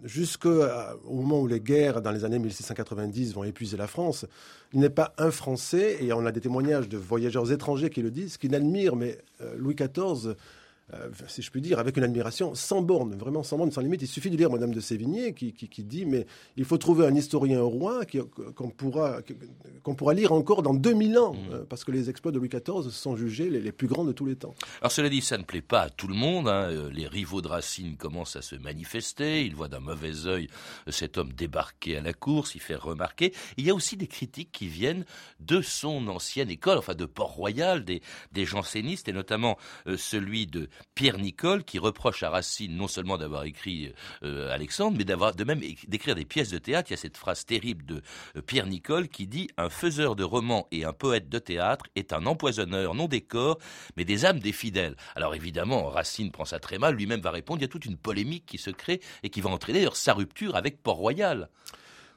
jusqu'au 0.03 0.61
moment 1.09 1.39
où 1.39 1.47
les 1.47 1.61
guerres, 1.61 2.01
dans 2.01 2.11
les 2.11 2.25
années 2.25 2.39
1690, 2.39 3.33
vont 3.33 3.45
épuiser 3.45 3.77
la 3.77 3.87
France, 3.93 4.25
il 4.73 4.79
n'est 4.79 4.89
pas 4.89 5.13
un 5.19 5.29
Français, 5.29 5.97
et 6.01 6.11
on 6.13 6.25
a 6.25 6.31
des 6.31 6.41
témoignages 6.41 6.89
de 6.89 6.97
voyageurs 6.97 7.51
étrangers 7.51 7.91
qui 7.91 8.01
le 8.01 8.09
disent, 8.09 8.37
qui 8.37 8.49
n'admirent, 8.49 8.95
mais 8.95 9.19
euh, 9.41 9.53
Louis 9.55 9.75
XIV 9.75 10.35
euh, 10.93 11.09
si 11.27 11.41
je 11.41 11.51
puis 11.51 11.61
dire, 11.61 11.79
avec 11.79 11.97
une 11.97 12.03
admiration 12.03 12.55
sans 12.55 12.81
borne, 12.81 13.15
vraiment 13.15 13.43
sans 13.43 13.57
borne, 13.57 13.71
sans 13.71 13.81
limite. 13.81 14.01
Il 14.01 14.07
suffit 14.07 14.29
de 14.29 14.37
lire 14.37 14.49
Madame 14.49 14.73
de 14.73 14.79
Sévigné 14.79 15.33
qui, 15.33 15.53
qui, 15.53 15.83
dit 15.83 16.05
mais 16.05 16.25
il 16.57 16.65
faut 16.65 16.77
trouver 16.77 17.05
un 17.05 17.15
historien 17.15 17.61
roi 17.61 18.01
qu'on 18.55 18.69
pourra, 18.69 19.19
qu'on 19.83 19.95
pourra 19.95 20.13
lire 20.13 20.31
encore 20.31 20.61
dans 20.61 20.73
2000 20.73 21.17
ans, 21.17 21.33
mmh. 21.33 21.37
euh, 21.51 21.65
parce 21.67 21.83
que 21.83 21.91
les 21.91 22.09
exploits 22.09 22.31
de 22.31 22.39
Louis 22.39 22.49
XIV 22.49 22.89
sont 22.91 23.15
jugés 23.15 23.49
les, 23.49 23.71
plus 23.71 23.87
grands 23.87 24.03
de 24.03 24.11
tous 24.11 24.25
les 24.25 24.35
temps. 24.35 24.53
Alors 24.81 24.91
cela 24.91 25.09
dit, 25.09 25.21
ça 25.21 25.37
ne 25.37 25.43
plaît 25.43 25.61
pas 25.61 25.81
à 25.81 25.89
tout 25.89 26.07
le 26.07 26.15
monde. 26.15 26.47
Hein. 26.47 26.69
Euh, 26.69 26.89
les 26.91 27.07
rivaux 27.07 27.41
de 27.41 27.47
Racine 27.47 27.95
commencent 27.97 28.35
à 28.35 28.41
se 28.41 28.55
manifester. 28.55 29.45
Ils 29.45 29.55
voient 29.55 29.69
d'un 29.69 29.79
mauvais 29.79 30.27
œil 30.27 30.47
cet 30.87 31.17
homme 31.17 31.33
débarquer 31.33 31.97
à 31.97 32.01
la 32.01 32.13
course, 32.13 32.55
y 32.55 32.59
faire 32.59 32.83
remarquer. 32.83 33.33
Il 33.57 33.65
y 33.65 33.69
a 33.69 33.75
aussi 33.75 33.97
des 33.97 34.07
critiques 34.07 34.51
qui 34.51 34.67
viennent 34.67 35.05
de 35.39 35.61
son 35.61 36.07
ancienne 36.07 36.49
école, 36.49 36.77
enfin 36.77 36.95
de 36.95 37.05
Port-Royal, 37.05 37.83
des, 37.83 38.01
des 38.31 38.45
jansénistes, 38.45 39.07
et 39.07 39.13
notamment 39.13 39.57
celui 39.97 40.45
de 40.47 40.69
Pierre 40.95 41.17
Nicole, 41.17 41.63
qui 41.63 41.79
reproche 41.79 42.23
à 42.23 42.29
Racine 42.29 42.75
non 42.75 42.87
seulement 42.87 43.17
d'avoir 43.17 43.43
écrit 43.45 43.93
euh, 44.23 44.51
Alexandre, 44.51 44.97
mais 44.97 45.03
d'avoir 45.03 45.35
de 45.35 45.43
même 45.43 45.61
d'écrire 45.87 46.15
des 46.15 46.25
pièces 46.25 46.49
de 46.49 46.57
théâtre. 46.57 46.89
Il 46.89 46.93
y 46.93 46.95
a 46.95 46.97
cette 46.97 47.17
phrase 47.17 47.45
terrible 47.45 47.85
de 47.85 48.01
euh, 48.35 48.41
Pierre 48.41 48.67
Nicole 48.67 49.07
qui 49.07 49.27
dit 49.27 49.49
Un 49.57 49.69
faiseur 49.69 50.15
de 50.15 50.23
romans 50.23 50.67
et 50.71 50.85
un 50.85 50.93
poète 50.93 51.29
de 51.29 51.39
théâtre 51.39 51.85
est 51.95 52.13
un 52.13 52.25
empoisonneur 52.25 52.95
non 52.95 53.07
des 53.07 53.21
corps, 53.21 53.59
mais 53.97 54.05
des 54.05 54.25
âmes 54.25 54.39
des 54.39 54.51
fidèles. 54.51 54.95
Alors 55.15 55.35
évidemment, 55.35 55.89
Racine 55.89 56.31
prend 56.31 56.45
ça 56.45 56.59
très 56.59 56.77
mal, 56.77 56.95
lui-même 56.95 57.21
va 57.21 57.31
répondre. 57.31 57.59
Il 57.59 57.63
y 57.63 57.65
a 57.65 57.69
toute 57.69 57.85
une 57.85 57.97
polémique 57.97 58.45
qui 58.45 58.57
se 58.57 58.69
crée 58.69 59.01
et 59.23 59.29
qui 59.29 59.41
va 59.41 59.49
entraîner 59.49 59.79
d'ailleurs 59.79 59.95
sa 59.95 60.13
rupture 60.13 60.55
avec 60.55 60.81
Port-Royal. 60.81 61.49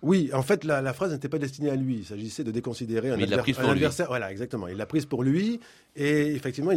Oui, 0.03 0.31
en 0.33 0.43
fait, 0.43 0.65
la, 0.65 0.93
phrase 0.93 1.12
n'était 1.12 1.29
pas 1.29 1.38
destinée 1.38 1.71
à 1.71 1.76
lui. 1.76 1.97
Il 1.99 2.05
s'agissait 2.05 2.45
de 2.45 2.50
déconsidérer 2.50 3.11
un, 3.11 3.21
adversaire. 3.21 4.09
Voilà, 4.09 4.31
exactement. 4.31 4.69
Il 4.69 4.76
l'a 4.76 4.87
prise 4.87 5.07
pour 5.07 5.23
lui. 5.23 5.61
Et 5.99 6.35
effectivement, 6.35 6.73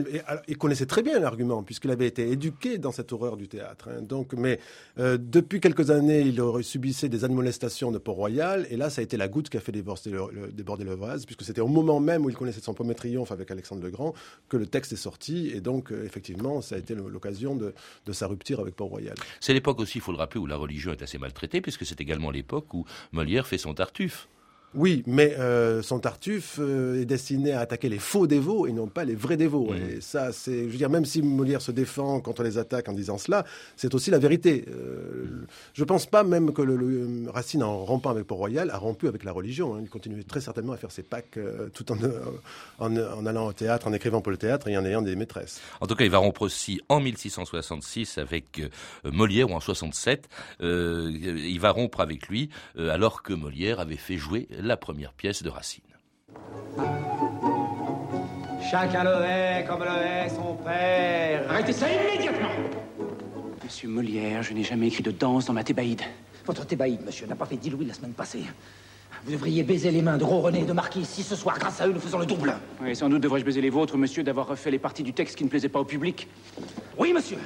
il, 0.48 0.58
connaissait 0.58 0.86
très 0.86 1.04
bien 1.04 1.20
l'argument, 1.20 1.62
puisqu'il 1.62 1.92
avait 1.92 2.08
été 2.08 2.32
éduqué 2.32 2.78
dans 2.78 2.94
cette 2.94 3.12
horreur 3.12 3.36
du 3.36 3.50
théâtre. 3.50 3.90
Hein. 3.90 4.02
Donc, 4.02 4.32
mais 4.34 4.60
euh, 4.98 5.18
depuis 5.20 5.60
quelques 5.60 5.92
années, 5.92 6.22
il 6.22 6.42
subissait 6.64 7.10
des 7.10 7.26
admolestations 7.26 7.92
de 7.92 7.98
Port-Royal. 7.98 8.66
Et 8.70 8.78
là, 8.78 8.90
ça 8.90 9.02
a 9.02 9.04
été 9.04 9.18
la 9.18 9.28
goutte 9.28 9.50
qui 9.50 9.58
a 9.58 9.60
fait 9.60 9.74
déborder 9.74 10.12
le, 10.12 10.52
déborder 10.54 10.86
le 10.86 10.96
vase, 10.96 11.26
puisque 11.26 11.44
c'était 11.44 11.60
au 11.60 11.68
moment 11.68 12.00
même 12.00 12.24
où 12.26 12.30
il 12.30 12.36
connaissait 12.38 12.62
son 12.62 12.74
premier 12.74 12.96
triomphe 12.96 13.34
avec 13.34 13.52
Alexandre 13.52 13.84
le 13.84 13.90
Grand 13.90 14.14
que 14.48 14.56
le 14.56 14.66
texte 14.66 14.94
est 14.94 14.98
sorti. 14.98 15.52
Et 15.54 15.60
donc, 15.60 15.92
euh, 15.92 16.06
effectivement, 16.06 16.62
ça 16.62 16.76
a 16.76 16.78
été 16.78 16.96
l'occasion 16.96 17.56
de, 17.56 17.74
de, 18.06 18.14
sa 18.14 18.28
rupture 18.28 18.62
avec 18.62 18.76
Port-Royal. 18.76 19.16
C'est 19.42 19.54
l'époque 19.54 19.82
aussi, 19.82 19.98
il 19.98 20.02
faut 20.02 20.14
le 20.14 20.18
rappeler, 20.18 20.40
où 20.40 20.46
la 20.46 20.56
religion 20.56 20.94
est 20.94 21.02
assez 21.02 21.18
maltraitée, 21.18 21.60
puisque 21.60 21.86
c'est 21.86 22.00
également 22.00 22.32
l'époque 22.32 22.74
où 22.74 22.86
Molière 23.12 23.48
fait 23.48 23.58
son 23.58 23.74
Tartuffe. 23.74 24.28
Oui, 24.76 25.04
mais 25.08 25.36
euh, 25.40 25.82
son 25.82 26.00
Tartuffe 26.00 26.58
euh, 26.60 27.02
est 27.02 27.06
destiné 27.06 27.54
à 27.54 27.62
attaquer 27.62 27.90
les 27.90 27.98
faux 27.98 28.28
dévots 28.28 28.68
et 28.68 28.72
non 28.72 28.86
pas 28.86 29.04
les 29.04 29.16
vrais 29.16 29.36
dévots. 29.36 29.72
Mmh. 29.72 29.98
Et 29.98 30.02
ça, 30.02 30.32
c'est, 30.32 30.66
je 30.66 30.70
veux 30.70 30.78
dire, 30.78 30.92
même 30.92 31.06
si 31.06 31.24
Molière 31.24 31.62
se 31.62 31.72
défend 31.72 32.20
contre 32.20 32.44
les 32.44 32.60
attaques 32.60 32.88
en 32.88 32.94
disant 32.94 33.18
cela, 33.18 33.46
c'est 33.76 33.96
aussi 33.96 34.12
la 34.12 34.20
vérité. 34.20 34.66
Euh, 34.70 35.26
je 35.74 35.82
ne 35.82 35.88
pense 35.88 36.06
pas 36.06 36.24
même 36.24 36.54
que 36.54 36.62
le, 36.62 37.30
Racine, 37.32 37.64
en 37.64 37.84
rompant 37.84 38.12
avec 38.12 38.26
Port-Royal, 38.26 38.70
a 38.70 38.78
rompu 38.78 39.08
avec 39.08 39.24
la 39.24 39.32
religion. 39.32 39.74
Hein. 39.74 39.80
Il 39.82 39.90
continuait 39.90 40.22
très 40.22 40.42
certainement 40.42 40.74
à 40.74 40.78
faire 40.78 40.92
ses 40.92 41.04
Pâques 41.04 41.40
tout 41.74 41.92
en, 41.92 41.98
en, 42.78 43.26
allant 43.26 43.48
au 43.48 43.54
théâtre, 43.54 43.88
en 43.88 43.94
écrivant 43.94 44.22
pour 44.22 44.32
le 44.32 44.38
théâtre 44.38 44.68
et 44.68 44.78
en 44.78 44.86
ayant 44.86 45.02
des 45.02 45.16
maîtresses. 45.16 45.62
En 45.82 45.88
tout 45.88 45.96
cas, 45.96 46.06
il 46.06 46.12
va 46.12 46.20
rompre 46.20 46.44
aussi 46.44 46.80
en 46.90 47.00
1666 47.00 48.20
avec 48.20 48.62
Molière 49.04 49.50
ou 49.50 49.54
en 49.54 49.60
67. 49.60 50.30
il 50.60 51.60
va 51.60 51.72
rompre 51.72 52.02
avec 52.02 52.28
lui 52.28 52.50
alors 52.78 53.24
que 53.24 53.34
Molière 53.34 53.80
avait 53.80 53.96
fait 53.96 54.18
jouer 54.18 54.48
la 54.62 54.78
première 54.78 55.14
pièce 55.14 55.44
de 55.44 55.50
Racine. 55.50 55.84
Chacun 58.70 59.04
le 59.04 59.26
hait 59.26 59.66
comme 59.68 59.80
le 59.80 59.90
hait 59.90 60.30
son 60.30 60.54
père. 60.56 61.50
Arrêtez 61.50 61.74
ça 61.74 61.88
immédiatement 61.92 62.50
Monsieur 63.64 63.90
Molière, 63.90 64.44
je 64.44 64.54
n'ai 64.54 64.64
jamais 64.64 64.88
écrit 64.88 65.04
de 65.04 65.12
danse 65.12 65.46
dans 65.46 65.54
ma 65.54 65.64
thébaïde. 65.64 66.02
Votre 66.46 66.66
thébaïde, 66.66 67.02
monsieur, 67.06 67.28
n'a 67.28 67.36
pas 67.36 67.46
fait 67.46 67.58
10 67.58 67.70
louis 67.72 67.86
la 67.86 67.94
semaine 67.94 68.14
passée. 68.14 68.44
Vous 69.26 69.32
devriez 69.32 69.64
baiser 69.64 69.92
les 69.92 70.02
mains 70.02 70.18
de 70.18 70.24
Gros 70.24 70.40
René 70.40 70.62
et 70.62 70.66
de 70.66 70.74
Marquis 70.74 71.06
si 71.06 71.24
ce 71.24 71.36
soir, 71.36 71.60
grâce 71.60 71.82
à 71.82 71.88
eux, 71.88 71.92
nous 71.92 72.00
faisons 72.00 72.20
le 72.20 72.26
double. 72.26 72.56
Oui, 72.82 72.96
sans 72.96 73.10
doute 73.10 73.22
devrais-je 73.22 73.46
baiser 73.46 73.62
les 73.62 73.70
vôtres, 73.70 73.98
monsieur, 73.98 74.24
d'avoir 74.24 74.48
refait 74.48 74.72
les 74.72 74.80
parties 74.80 75.04
du 75.04 75.14
texte 75.14 75.36
qui 75.36 75.44
ne 75.44 75.50
plaisaient 75.50 75.70
pas 75.70 75.80
au 75.80 75.86
public. 75.86 76.28
Oui, 76.98 77.14
monsieur. 77.14 77.38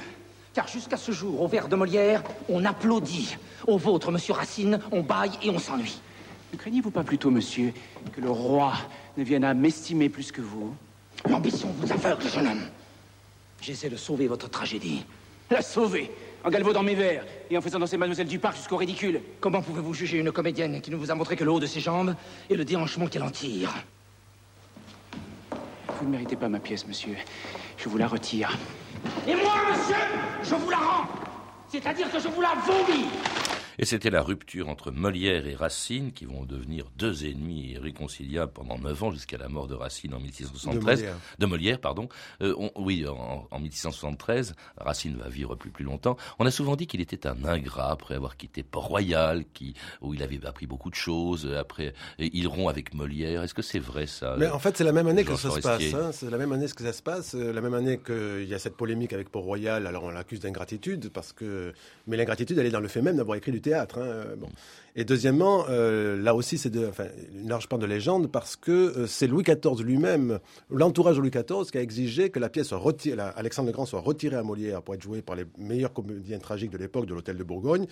Car 0.52 0.68
jusqu'à 0.68 0.96
ce 0.96 1.10
jour, 1.10 1.42
au 1.42 1.48
vers 1.48 1.68
de 1.68 1.74
Molière, 1.74 2.22
on 2.48 2.64
applaudit. 2.64 3.36
Au 3.66 3.76
vôtre, 3.76 4.12
monsieur 4.12 4.34
Racine, 4.34 4.78
on 4.92 5.00
baille 5.02 5.32
et 5.42 5.50
on 5.50 5.58
s'ennuie. 5.58 6.00
Ne 6.54 6.58
craignez-vous 6.60 6.92
pas 6.92 7.02
plutôt, 7.02 7.32
monsieur, 7.32 7.72
que 8.12 8.20
le 8.20 8.30
roi 8.30 8.74
ne 9.16 9.24
vienne 9.24 9.42
à 9.42 9.54
m'estimer 9.54 10.08
plus 10.08 10.30
que 10.30 10.40
vous 10.40 10.72
L'ambition 11.28 11.74
vous 11.80 11.90
aveugle, 11.90 12.28
jeune 12.28 12.46
homme. 12.46 12.62
J'essaie 13.60 13.90
de 13.90 13.96
sauver 13.96 14.28
votre 14.28 14.48
tragédie. 14.48 15.04
La 15.50 15.62
sauver 15.62 16.12
En 16.44 16.50
galvaudant 16.50 16.84
mes 16.84 16.94
vers 16.94 17.24
et 17.50 17.58
en 17.58 17.60
faisant 17.60 17.80
danser 17.80 17.96
Mademoiselle 17.96 18.28
du 18.28 18.38
Parc 18.38 18.56
jusqu'au 18.56 18.76
ridicule. 18.76 19.20
Comment 19.40 19.62
pouvez-vous 19.62 19.94
juger 19.94 20.18
une 20.18 20.30
comédienne 20.30 20.80
qui 20.80 20.92
ne 20.92 20.96
vous 20.96 21.10
a 21.10 21.16
montré 21.16 21.34
que 21.34 21.42
le 21.42 21.50
haut 21.50 21.58
de 21.58 21.66
ses 21.66 21.80
jambes 21.80 22.14
et 22.48 22.54
le 22.54 22.64
déhanchement 22.64 23.08
qu'elle 23.08 23.24
en 23.24 23.30
tire 23.30 23.74
Vous 25.98 26.06
ne 26.06 26.12
méritez 26.12 26.36
pas 26.36 26.48
ma 26.48 26.60
pièce, 26.60 26.86
monsieur. 26.86 27.16
Je 27.78 27.88
vous 27.88 27.98
la 27.98 28.06
retire. 28.06 28.56
Et 29.26 29.34
moi, 29.34 29.54
monsieur, 29.72 29.96
je 30.44 30.54
vous 30.54 30.70
la 30.70 30.76
rends 30.76 31.08
C'est-à-dire 31.66 32.12
que 32.12 32.20
je 32.20 32.28
vous 32.28 32.40
la 32.40 32.54
vomis 32.64 33.06
et 33.78 33.84
c'était 33.84 34.10
la 34.10 34.22
rupture 34.22 34.68
entre 34.68 34.90
Molière 34.90 35.46
et 35.46 35.54
Racine, 35.54 36.12
qui 36.12 36.24
vont 36.24 36.44
devenir 36.44 36.86
deux 36.96 37.24
ennemis 37.26 37.72
irréconciliables 37.72 38.52
pendant 38.52 38.78
neuf 38.78 39.02
ans, 39.02 39.10
jusqu'à 39.10 39.38
la 39.38 39.48
mort 39.48 39.66
de 39.66 39.74
Racine 39.74 40.14
en 40.14 40.20
1673. 40.20 41.04
De 41.38 41.46
Molière, 41.46 41.80
pardon. 41.80 42.08
Euh, 42.42 42.54
oui, 42.76 43.04
en, 43.06 43.58
1673, 43.58 44.54
Racine 44.76 45.16
va 45.16 45.28
vivre 45.28 45.54
plus, 45.56 45.70
plus 45.70 45.84
longtemps. 45.84 46.16
On 46.38 46.46
a 46.46 46.50
souvent 46.50 46.76
dit 46.76 46.86
qu'il 46.86 47.00
était 47.00 47.26
un 47.26 47.44
ingrat 47.44 47.90
après 47.90 48.14
avoir 48.14 48.36
quitté 48.36 48.62
Port-Royal, 48.62 49.44
qui, 49.52 49.74
où 50.00 50.14
il 50.14 50.22
avait 50.22 50.44
appris 50.46 50.66
beaucoup 50.66 50.90
de 50.90 50.94
choses. 50.94 51.52
Après, 51.58 51.94
il 52.18 52.46
rompt 52.46 52.68
avec 52.68 52.94
Molière. 52.94 53.42
Est-ce 53.42 53.54
que 53.54 53.62
c'est 53.62 53.78
vrai, 53.78 54.06
ça 54.06 54.36
Mais 54.38 54.48
en 54.48 54.58
fait, 54.58 54.76
c'est 54.76 54.84
la 54.84 54.92
même 54.92 55.06
année 55.06 55.24
que 55.24 55.36
ça 55.36 55.50
se 55.50 55.60
passe. 55.60 55.94
Hein. 55.94 56.10
C'est 56.12 56.30
la 56.30 56.38
même 56.38 56.52
année 56.52 56.66
que 56.66 56.82
ça 56.82 56.92
se 56.92 57.02
passe. 57.02 57.34
Euh, 57.34 57.52
la 57.52 57.60
même 57.60 57.74
année 57.74 57.98
qu'il 58.04 58.44
y 58.44 58.54
a 58.54 58.58
cette 58.58 58.76
polémique 58.76 59.12
avec 59.12 59.30
Port-Royal. 59.30 59.86
Alors, 59.86 60.04
on 60.04 60.10
l'accuse 60.10 60.40
d'ingratitude, 60.40 61.10
parce 61.10 61.32
que... 61.32 61.72
Mais 62.06 62.16
l'ingratitude, 62.16 62.58
elle 62.58 62.66
est 62.66 62.70
dans 62.70 62.80
le 62.80 62.88
fait 62.88 63.02
même 63.02 63.16
d'avoir 63.16 63.36
écrit 63.36 63.52
du 63.52 63.60
théâtre. 63.64 63.98
Hein, 63.98 64.36
bon. 64.36 64.48
Et 64.96 65.04
deuxièmement, 65.04 65.64
euh, 65.70 66.16
là 66.22 66.36
aussi, 66.36 66.56
c'est 66.56 66.72
une 66.72 67.48
large 67.48 67.68
part 67.68 67.80
de 67.80 67.86
légende 67.86 68.30
parce 68.30 68.54
que 68.54 68.70
euh, 68.70 69.06
c'est 69.08 69.26
Louis 69.26 69.42
XIV 69.42 69.82
lui-même, 69.82 70.38
l'entourage 70.70 71.16
de 71.16 71.20
Louis 71.20 71.30
XIV, 71.30 71.68
qui 71.72 71.78
a 71.78 71.82
exigé 71.82 72.30
que 72.30 72.38
la 72.38 72.48
pièce 72.48 72.68
soit 72.68 72.78
retirée, 72.78 73.20
Alexandre 73.34 73.66
le 73.66 73.72
Grand 73.72 73.86
soit 73.86 74.00
retiré 74.00 74.36
à 74.36 74.44
Molière 74.44 74.82
pour 74.82 74.94
être 74.94 75.02
joué 75.02 75.20
par 75.20 75.34
les 75.34 75.46
meilleurs 75.58 75.92
comédiens 75.92 76.38
tragiques 76.38 76.70
de 76.70 76.78
l'époque 76.78 77.06
de 77.06 77.14
l'Hôtel 77.14 77.36
de 77.36 77.42
Bourgogne, 77.42 77.86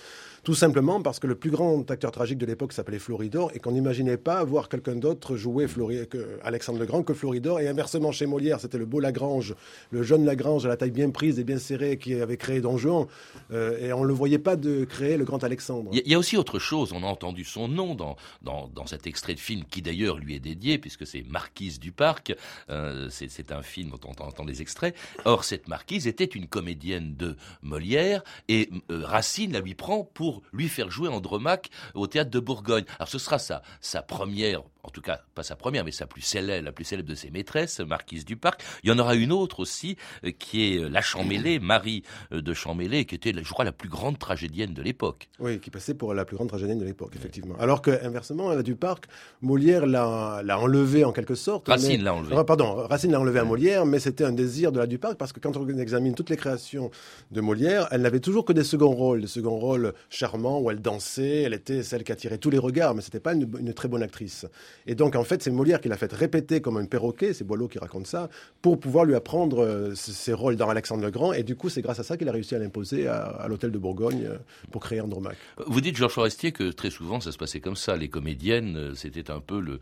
tout 0.44 0.54
simplement 0.54 1.02
parce 1.02 1.18
que 1.18 1.26
le 1.26 1.34
plus 1.34 1.50
grand 1.50 1.90
acteur 1.90 2.12
tragique 2.12 2.38
de 2.38 2.46
l'époque 2.46 2.72
s'appelait 2.72 3.00
Floridor 3.00 3.50
et 3.52 3.58
qu'on 3.58 3.72
n'imaginait 3.72 4.16
pas 4.16 4.44
voir 4.44 4.68
quelqu'un 4.68 4.94
d'autre 4.94 5.34
jouer 5.34 5.66
Flori 5.66 5.98
Alexandre 6.44 6.78
le 6.78 6.86
Grand 6.86 7.02
que 7.02 7.14
Floridor. 7.14 7.58
Et 7.58 7.66
inversement, 7.66 8.12
chez 8.12 8.26
Molière, 8.26 8.60
c'était 8.60 8.78
le 8.78 8.86
beau 8.86 9.00
Lagrange, 9.00 9.56
le 9.90 10.04
jeune 10.04 10.24
Lagrange 10.24 10.66
à 10.66 10.68
la 10.68 10.76
taille 10.76 10.92
bien 10.92 11.10
prise 11.10 11.40
et 11.40 11.44
bien 11.44 11.58
serrée 11.58 11.96
qui 11.96 12.14
avait 12.14 12.36
créé 12.36 12.60
Don 12.60 12.78
Juan. 12.78 13.06
Euh, 13.52 13.76
et 13.80 13.92
on 13.92 14.02
ne 14.02 14.06
le 14.06 14.14
voyait 14.14 14.38
pas 14.38 14.54
de 14.54 14.84
créer 14.84 15.16
le 15.16 15.24
grand 15.24 15.42
Alexandre. 15.42 15.61
Il 15.92 16.02
y, 16.06 16.14
a 16.14 16.18
aussi 16.18 16.36
autre 16.36 16.58
chose 16.58 16.92
on 16.92 17.02
a 17.02 17.06
entendu 17.06 17.44
son 17.44 17.68
nom 17.68 17.94
dans, 17.94 18.16
dans, 18.42 18.86
cet 18.86 19.06
extrait 19.06 19.34
de 19.34 19.40
film 19.40 19.64
qui 19.64 19.82
d'ailleurs 19.82 20.18
lui 20.18 20.34
est 20.34 20.40
dédié, 20.40 20.78
puisque 20.78 21.06
c'est 21.06 21.22
Marquise 21.22 21.78
du 21.78 21.92
Parc. 21.92 22.34
Euh, 22.70 23.08
c'est 23.10 23.52
un 23.52 23.62
film 23.62 23.90
dont 23.90 24.12
on 24.18 24.24
entend 24.24 24.44
des 24.44 24.62
extraits. 24.62 24.94
Or, 25.24 25.44
cette 25.44 25.68
Marquise 25.68 26.06
était 26.06 26.24
une 26.24 26.46
comédienne 26.46 27.16
de 27.16 27.36
Molière 27.62 28.22
et 28.48 28.70
euh, 28.90 29.04
Racine 29.04 29.52
la 29.52 29.60
lui 29.60 29.74
prend 29.74 30.04
pour 30.04 30.42
lui 30.52 30.68
faire 30.68 30.90
jouer 30.90 31.08
Andromaque 31.08 31.70
au 31.94 32.06
théâtre 32.06 32.30
de 32.30 32.40
Bourgogne. 32.40 32.84
Alors, 32.98 33.08
ce 33.08 33.18
sera 33.18 33.38
sa, 33.38 33.62
sa 33.80 34.02
première 34.02 34.62
en 34.84 34.90
tout 34.90 35.00
cas 35.00 35.20
pas 35.34 35.42
sa 35.42 35.56
première, 35.56 35.84
mais 35.84 35.92
sa 35.92 36.06
plus 36.06 36.22
célèbre, 36.22 36.64
la 36.64 36.72
plus 36.72 36.84
célèbre 36.84 37.08
de 37.08 37.14
ses 37.14 37.30
maîtresses, 37.30 37.80
Marquise 37.80 38.24
du 38.24 38.36
Parc. 38.36 38.62
Il 38.82 38.90
y 38.90 38.92
en 38.92 38.98
aura 38.98 39.14
une 39.14 39.32
autre 39.32 39.60
aussi, 39.60 39.96
euh, 40.24 40.30
qui 40.30 40.74
est 40.74 40.88
la 40.88 41.00
Champmélé, 41.00 41.58
Marie 41.60 42.02
de 42.30 42.54
Champmélé, 42.54 43.04
qui 43.04 43.14
était, 43.14 43.32
je 43.34 43.50
crois, 43.50 43.64
la 43.64 43.72
plus 43.72 43.88
grande 43.88 44.18
tragédienne 44.18 44.74
de 44.74 44.82
l'époque. 44.82 45.28
Oui, 45.38 45.60
qui 45.60 45.70
passait 45.70 45.94
pour 45.94 46.14
la 46.14 46.24
plus 46.24 46.36
grande 46.36 46.48
tragédienne 46.48 46.78
de 46.78 46.84
l'époque, 46.84 47.12
effectivement. 47.16 47.54
Alors 47.58 47.82
que, 47.82 48.04
inversement, 48.04 48.50
la 48.50 48.62
Duparc, 48.62 49.06
Molière 49.40 49.86
l'a 49.86 50.58
enlevé 50.58 51.04
en 51.04 51.12
quelque 51.12 51.34
sorte. 51.34 51.68
Racine 51.68 52.02
l'a 52.02 52.14
enlevé. 52.14 52.36
Pardon, 52.46 52.74
Racine 52.74 53.12
l'a 53.12 53.20
enlevé 53.20 53.40
à 53.40 53.44
Molière, 53.44 53.86
mais 53.86 53.98
c'était 53.98 54.24
un 54.24 54.32
désir 54.32 54.72
de 54.72 54.78
la 54.78 54.86
Duparc 54.86 55.16
parce 55.16 55.32
que 55.32 55.40
quand 55.40 55.56
on 55.56 55.68
examine 55.78 56.14
toutes 56.14 56.30
les 56.30 56.36
créations 56.36 56.90
de 57.30 57.40
Molière, 57.40 57.88
elle 57.90 58.02
n'avait 58.02 58.20
toujours 58.20 58.44
que 58.44 58.52
des 58.52 58.64
seconds 58.64 58.92
rôles, 58.92 59.20
des 59.20 59.26
seconds 59.26 59.58
rôles 59.58 59.92
charmants 60.10 60.60
où 60.60 60.70
elle 60.70 60.80
dansait, 60.80 61.42
elle 61.42 61.54
était 61.54 61.82
celle 61.82 62.04
qui 62.04 62.12
attirait 62.12 62.38
tous 62.38 62.50
les 62.50 62.58
regards, 62.58 62.94
mais 62.94 63.02
c'était 63.02 63.20
pas 63.20 63.34
une, 63.34 63.72
très 63.74 63.88
bonne 63.88 64.02
actrice. 64.02 64.46
Et 64.86 64.94
donc, 64.94 65.16
en 65.16 65.24
fait, 65.24 65.42
c'est 65.42 65.50
Molière 65.50 65.80
qui 65.80 65.88
l'a 65.88 65.96
fait 65.96 66.12
répéter 66.12 66.60
comme 66.60 66.76
un 66.76 66.84
perroquet, 66.84 67.32
c'est 67.32 67.44
Boileau 67.44 67.68
qui 67.68 67.78
raconte 67.78 68.06
ça, 68.06 68.28
pour 68.60 68.78
pouvoir 68.78 69.04
lui 69.04 69.14
apprendre 69.14 69.62
euh, 69.62 69.94
ses 69.94 70.32
rôles 70.32 70.56
dans 70.56 70.68
Alexandre 70.68 71.02
le 71.02 71.10
Grand. 71.10 71.32
Et 71.32 71.42
du 71.42 71.56
coup, 71.56 71.68
c'est 71.68 71.82
grâce 71.82 71.98
à 71.98 72.02
ça 72.02 72.16
qu'il 72.16 72.28
a 72.28 72.32
réussi 72.32 72.54
à 72.54 72.58
l'imposer 72.58 73.06
à, 73.06 73.46
l'hôtel 73.48 73.70
de 73.70 73.78
Bourgogne 73.78 74.24
euh, 74.26 74.36
pour 74.70 74.82
créer 74.82 75.00
Andromaque. 75.00 75.36
Vous 75.66 75.80
dites, 75.80 75.96
Georges 75.96 76.12
Forestier, 76.12 76.52
que 76.52 76.70
très 76.70 76.90
souvent, 76.90 77.20
ça 77.20 77.32
se 77.32 77.38
passait 77.38 77.60
comme 77.60 77.76
ça. 77.76 77.96
Les 77.96 78.08
comédiennes, 78.08 78.76
euh, 78.76 78.94
c'était 78.94 79.30
un 79.30 79.40
peu 79.40 79.60
le. 79.60 79.80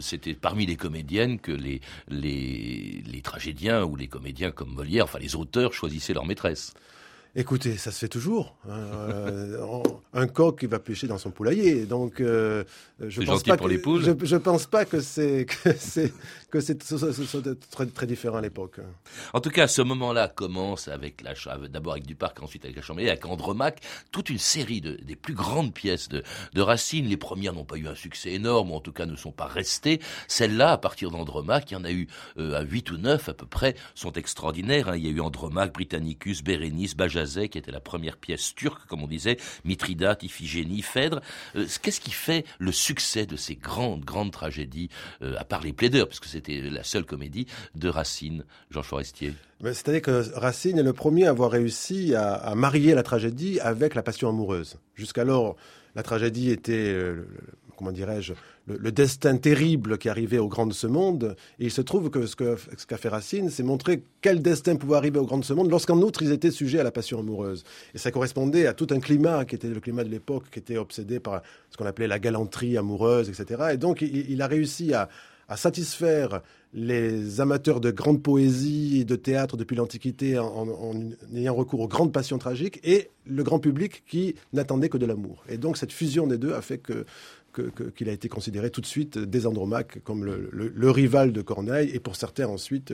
c'était 0.00 0.34
parmi 0.34 0.66
les 0.66 0.76
comédiennes 0.76 1.38
que 1.38 1.52
les, 1.52 1.80
les, 2.08 3.02
les 3.06 3.20
tragédiens 3.22 3.84
ou 3.84 3.96
les 3.96 4.08
comédiens 4.08 4.50
comme 4.50 4.74
Molière, 4.74 5.04
enfin 5.04 5.18
les 5.18 5.36
auteurs, 5.36 5.72
choisissaient 5.72 6.14
leur 6.14 6.26
maîtresse. 6.26 6.74
Écoutez, 7.34 7.78
ça 7.78 7.90
se 7.90 7.98
fait 7.98 8.08
toujours. 8.08 8.54
Hein, 8.68 8.76
euh, 8.76 9.82
un 10.12 10.26
coq 10.26 10.60
qui 10.60 10.66
va 10.66 10.78
pêcher 10.78 11.06
dans 11.06 11.16
son 11.16 11.30
poulailler. 11.30 11.86
Donc, 11.86 12.20
euh, 12.20 12.64
je 13.00 13.22
pense 13.22 13.42
pas 13.42 13.56
pour 13.56 13.68
que, 13.68 14.00
je, 14.00 14.12
je, 14.22 14.36
pense 14.36 14.66
pas 14.66 14.84
que 14.84 15.00
c'est 15.00 15.46
que 15.46 15.72
c'est 15.78 16.12
que 16.50 16.60
c'est 16.60 16.78
très, 17.70 17.86
très 17.86 18.06
différent 18.06 18.36
à 18.36 18.42
l'époque. 18.42 18.76
En 19.32 19.40
tout 19.40 19.48
cas, 19.48 19.66
ce 19.66 19.80
moment-là 19.80 20.28
commence 20.28 20.88
avec 20.88 21.22
la 21.22 21.32
d'abord 21.68 21.94
avec 21.94 22.06
Duparc, 22.06 22.42
ensuite 22.42 22.64
avec 22.64 22.76
la 22.76 22.82
Chambéry, 22.82 23.08
avec 23.08 23.24
Andromaque, 23.24 23.80
toute 24.10 24.28
une 24.28 24.38
série 24.38 24.82
de, 24.82 24.96
des 25.02 25.16
plus 25.16 25.34
grandes 25.34 25.72
pièces 25.72 26.10
de, 26.10 26.22
de 26.52 26.60
Racine. 26.60 27.06
Les 27.06 27.16
premières 27.16 27.54
n'ont 27.54 27.64
pas 27.64 27.76
eu 27.76 27.88
un 27.88 27.94
succès 27.94 28.32
énorme, 28.32 28.72
ou 28.72 28.74
en 28.74 28.80
tout 28.80 28.92
cas 28.92 29.06
ne 29.06 29.16
sont 29.16 29.32
pas 29.32 29.46
restées. 29.46 30.00
Celles-là, 30.28 30.72
à 30.72 30.78
partir 30.78 31.10
d'Andromaque, 31.10 31.70
il 31.70 31.74
y 31.74 31.76
en 31.78 31.84
a 31.84 31.92
eu 31.92 32.08
euh, 32.36 32.58
à 32.58 32.62
8 32.62 32.90
ou 32.90 32.98
9 32.98 33.30
à 33.30 33.34
peu 33.34 33.46
près, 33.46 33.74
sont 33.94 34.12
extraordinaires. 34.12 34.90
Hein. 34.90 34.96
Il 34.98 35.06
y 35.06 35.08
a 35.08 35.12
eu 35.12 35.20
Andromaque, 35.20 35.72
Britannicus, 35.72 36.44
Bérénice, 36.44 36.94
Qui 37.22 37.58
était 37.58 37.70
la 37.70 37.80
première 37.80 38.16
pièce 38.16 38.54
turque, 38.54 38.86
comme 38.86 39.02
on 39.02 39.06
disait, 39.06 39.36
Mithridate, 39.64 40.22
Iphigénie, 40.22 40.82
Phèdre. 40.82 41.20
Euh, 41.56 41.66
qu'est-ce 41.82 42.00
qui 42.00 42.10
fait 42.10 42.44
le 42.58 42.72
succès 42.72 43.26
de 43.26 43.36
ces 43.36 43.54
grandes, 43.54 44.04
grandes 44.04 44.32
tragédies, 44.32 44.88
euh, 45.22 45.36
à 45.38 45.44
part 45.44 45.62
les 45.62 45.72
plaideurs, 45.72 46.08
puisque 46.08 46.26
c'était 46.26 46.60
la 46.60 46.84
seule 46.84 47.04
comédie 47.04 47.46
de 47.74 47.88
Racine, 47.88 48.44
Georges 48.70 48.86
Forestier? 48.86 49.34
C'est-à-dire 49.62 50.02
que 50.02 50.34
Racine 50.34 50.78
est 50.78 50.82
le 50.82 50.92
premier 50.92 51.26
à 51.26 51.30
avoir 51.30 51.52
réussi 51.52 52.14
à, 52.14 52.54
marier 52.56 52.94
la 52.94 53.04
tragédie 53.04 53.60
avec 53.60 53.94
la 53.94 54.02
passion 54.02 54.28
amoureuse. 54.28 54.76
Jusqu'alors, 54.96 55.56
la 55.94 56.02
tragédie 56.02 56.50
était, 56.50 56.72
euh, 56.72 57.28
comment 57.82 57.92
dirais-je, 57.92 58.34
le, 58.68 58.92
destin 58.92 59.36
terrible 59.36 59.98
qui 59.98 60.08
arrivait 60.08 60.38
au 60.38 60.46
grand 60.46 60.66
de 60.66 60.72
ce 60.72 60.86
monde. 60.86 61.34
Et 61.58 61.64
il 61.64 61.70
se 61.72 61.80
trouve 61.80 62.10
que 62.10 62.26
ce 62.26 62.36
qu'a 62.36 62.56
ce 62.56 62.96
fait 62.96 63.08
Racine, 63.08 63.50
c'est 63.50 63.64
montrer 63.64 64.04
quel 64.20 64.40
destin 64.40 64.76
pouvait 64.76 64.96
arriver 64.96 65.18
au 65.18 65.26
grand 65.26 65.38
de 65.38 65.44
ce 65.44 65.52
monde 65.52 65.68
lorsqu'en 65.68 65.98
outre 65.98 66.22
ils 66.22 66.30
étaient 66.30 66.52
sujets 66.52 66.78
à 66.78 66.84
la 66.84 66.92
passion 66.92 67.18
amoureuse. 67.18 67.64
Et 67.92 67.98
ça 67.98 68.12
correspondait 68.12 68.68
à 68.68 68.72
tout 68.72 68.86
un 68.90 69.00
climat 69.00 69.44
qui 69.44 69.56
était 69.56 69.68
le 69.68 69.80
climat 69.80 70.04
de 70.04 70.10
l'époque, 70.10 70.44
qui 70.52 70.60
était 70.60 70.76
obsédé 70.76 71.18
par 71.18 71.42
ce 71.70 71.76
qu'on 71.76 71.86
appelait 71.86 72.06
la 72.06 72.20
galanterie 72.20 72.78
amoureuse, 72.78 73.28
etc. 73.28 73.70
Et 73.72 73.78
donc 73.78 74.00
il, 74.00 74.40
a 74.40 74.46
réussi 74.46 74.94
à, 74.94 75.08
satisfaire 75.56 76.40
les 76.72 77.42
amateurs 77.42 77.80
de 77.80 77.90
grande 77.90 78.22
poésie 78.22 79.00
et 79.00 79.04
de 79.04 79.16
théâtre 79.16 79.58
depuis 79.58 79.76
l'Antiquité 79.76 80.38
en, 80.38 80.66
en, 80.66 80.94
ayant 81.34 81.54
recours 81.54 81.80
aux 81.80 81.88
grandes 81.88 82.10
passions 82.10 82.38
tragiques 82.38 82.80
et 82.84 83.10
le 83.26 83.42
grand 83.42 83.58
public 83.58 84.02
qui 84.06 84.34
n'attendait 84.54 84.88
que 84.88 84.96
de 84.96 85.04
l'amour. 85.04 85.44
Et 85.50 85.58
donc 85.58 85.76
cette 85.76 85.92
fusion 85.92 86.26
des 86.26 86.38
deux 86.38 86.54
a 86.54 86.62
fait 86.62 86.78
que 86.78 87.04
qu'il 87.52 88.08
a 88.08 88.12
été 88.12 88.28
considéré 88.28 88.70
tout 88.70 88.80
de 88.80 88.86
suite 88.86 89.18
dès 89.18 89.46
Andromaque 89.46 90.02
comme 90.04 90.24
le, 90.24 90.90
rival 90.90 91.32
de 91.32 91.42
Corneille 91.42 91.90
et 91.90 92.00
pour 92.00 92.16
certains 92.16 92.46
ensuite 92.46 92.92